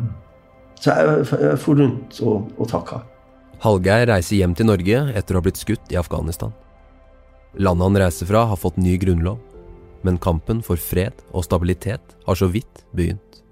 Så 0.82 0.90
jeg, 0.90 1.26
jeg 1.38 1.58
for 1.62 1.78
rundt 1.78 2.16
og, 2.26 2.48
og 2.58 2.66
takka. 2.70 3.04
Hallgeir 3.62 4.08
reiser 4.10 4.40
hjem 4.40 4.56
til 4.58 4.66
Norge 4.66 5.04
etter 5.14 5.36
å 5.36 5.38
ha 5.38 5.44
blitt 5.44 5.60
skutt 5.60 5.92
i 5.94 5.98
Afghanistan. 6.00 6.50
Landet 7.60 7.84
han 7.84 7.98
reiser 8.00 8.26
fra, 8.26 8.46
har 8.48 8.56
fått 8.56 8.78
ny 8.80 8.96
grunnlov, 8.96 9.40
men 10.02 10.18
kampen 10.18 10.62
for 10.64 10.80
fred 10.80 11.18
og 11.30 11.44
stabilitet 11.44 12.14
har 12.26 12.38
så 12.38 12.48
vidt 12.48 12.84
begynt. 12.96 13.42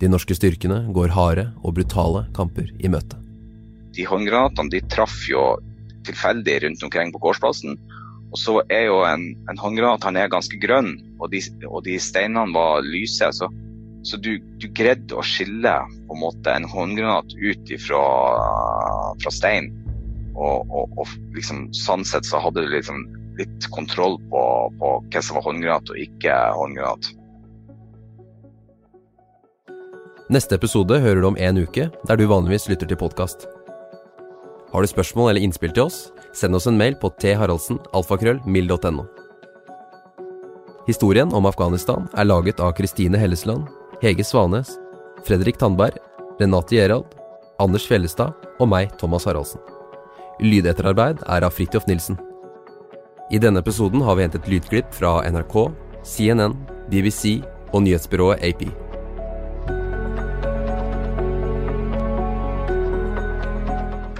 De 0.00 0.08
norske 0.08 0.34
styrkene 0.36 0.80
går 0.96 1.12
harde 1.14 1.50
og 1.62 1.76
brutale 1.76 2.24
kamper 2.34 2.70
i 2.80 2.88
møte. 2.88 3.18
De 3.94 4.06
håndgranatene 4.08 4.72
de 4.72 4.80
traff 4.90 5.20
jo 5.28 5.44
tilfeldig 6.08 6.56
rundt 6.64 6.82
omkring 6.88 7.12
på 7.12 7.20
gårdsplassen. 7.22 7.76
Og 8.32 8.40
så 8.40 8.56
er 8.72 8.88
jo 8.88 9.02
en, 9.06 9.28
en 9.50 9.60
håndgranat 9.60 10.04
han 10.08 10.16
er 10.18 10.32
ganske 10.32 10.58
grønn, 10.58 10.96
og 11.20 11.30
de, 11.30 11.42
og 11.68 11.84
de 11.86 11.98
steinene 12.02 12.50
var 12.56 12.82
lyse. 12.82 13.28
Så, 13.36 13.50
så 14.08 14.18
du, 14.18 14.32
du, 14.58 14.66
greide 14.74 15.14
å 15.14 15.22
skille 15.22 15.76
på 16.08 16.16
en 16.16 16.22
måte 16.24 16.56
en 16.56 16.66
håndgranat 16.68 17.36
ut 17.36 17.74
ifra, 17.76 18.02
fra 19.22 19.34
stein. 19.36 19.70
Og, 20.34 20.64
og, 20.66 20.96
og 20.98 21.12
liksom, 21.36 21.68
sånn 21.76 22.02
sett 22.08 22.26
så 22.26 22.40
hadde 22.42 22.64
du 22.64 22.74
liksom 22.74 23.04
litt 23.38 23.68
kontroll 23.74 24.18
på, 24.30 24.42
på 24.78 24.94
hva 25.10 25.22
som 25.22 25.38
var 25.38 25.46
håndgranat 25.48 25.92
og 25.92 26.00
ikke 26.00 26.38
håndgranat. 26.58 27.10
Neste 30.32 30.56
episode 30.56 30.96
hører 31.04 31.20
du 31.20 31.26
om 31.28 31.36
en 31.36 31.58
uke, 31.60 31.90
der 32.08 32.16
du 32.16 32.24
vanligvis 32.30 32.68
lytter 32.70 32.88
til 32.88 32.98
podkast. 32.98 33.44
Har 34.72 34.82
du 34.82 34.88
spørsmål 34.90 35.34
eller 35.34 35.44
innspill 35.44 35.74
til 35.74 35.84
oss, 35.84 35.98
send 36.34 36.56
oss 36.56 36.66
en 36.66 36.78
mail 36.80 36.96
på 36.98 37.12
tharaldsen.alfakrøll.mil.no. 37.22 39.04
Historien 40.88 41.30
om 41.32 41.46
Afghanistan 41.46 42.08
er 42.16 42.26
laget 42.26 42.58
av 42.60 42.74
Kristine 42.76 43.20
Hellesland, 43.20 43.68
Hege 44.02 44.24
Svanes, 44.24 44.74
Fredrik 45.24 45.60
Tandberg, 45.60 46.00
Renate 46.40 46.76
Gjerald, 46.76 47.14
Anders 47.62 47.86
Fjellestad 47.86 48.34
og 48.58 48.68
meg, 48.68 48.90
Thomas 48.98 49.28
Haraldsen. 49.28 49.62
Lydetterarbeid 50.42 51.22
er 51.30 51.46
av 51.46 51.54
Fridtjof 51.54 51.86
Nilsen. 51.86 52.18
I 53.30 53.38
denne 53.38 53.62
episoden 53.64 54.02
har 54.04 54.18
vi 54.18 54.22
hentet 54.26 54.48
lydklipp 54.48 54.90
fra 54.92 55.22
NRK, 55.24 55.54
CNN, 56.04 56.52
BBC 56.92 57.38
og 57.72 57.80
nyhetsbyrået 57.86 58.42
AP. 58.44 58.66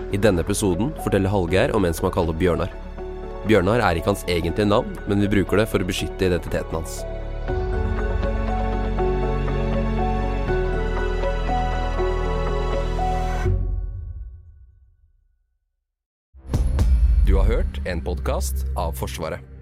I 0.09 0.21
denne 0.25 0.41
episoden 0.41 0.95
forteller 1.05 1.29
Hallgeir 1.29 1.75
om 1.77 1.85
en 1.85 1.93
som 1.93 2.09
han 2.09 2.17
kaller 2.17 2.39
Bjørnar. 2.41 2.73
Bjørnar 3.45 3.85
er 3.85 4.01
ikke 4.01 4.15
hans 4.15 4.25
egentlige 4.25 4.71
navn, 4.73 4.97
men 5.05 5.21
vi 5.21 5.29
bruker 5.37 5.61
det 5.61 5.69
for 5.69 5.85
å 5.85 5.91
beskytte 5.91 6.31
identiteten 6.31 6.81
hans. 6.81 7.03
En 17.85 18.01
podkast 18.01 18.67
av 18.77 18.93
Forsvaret. 18.93 19.54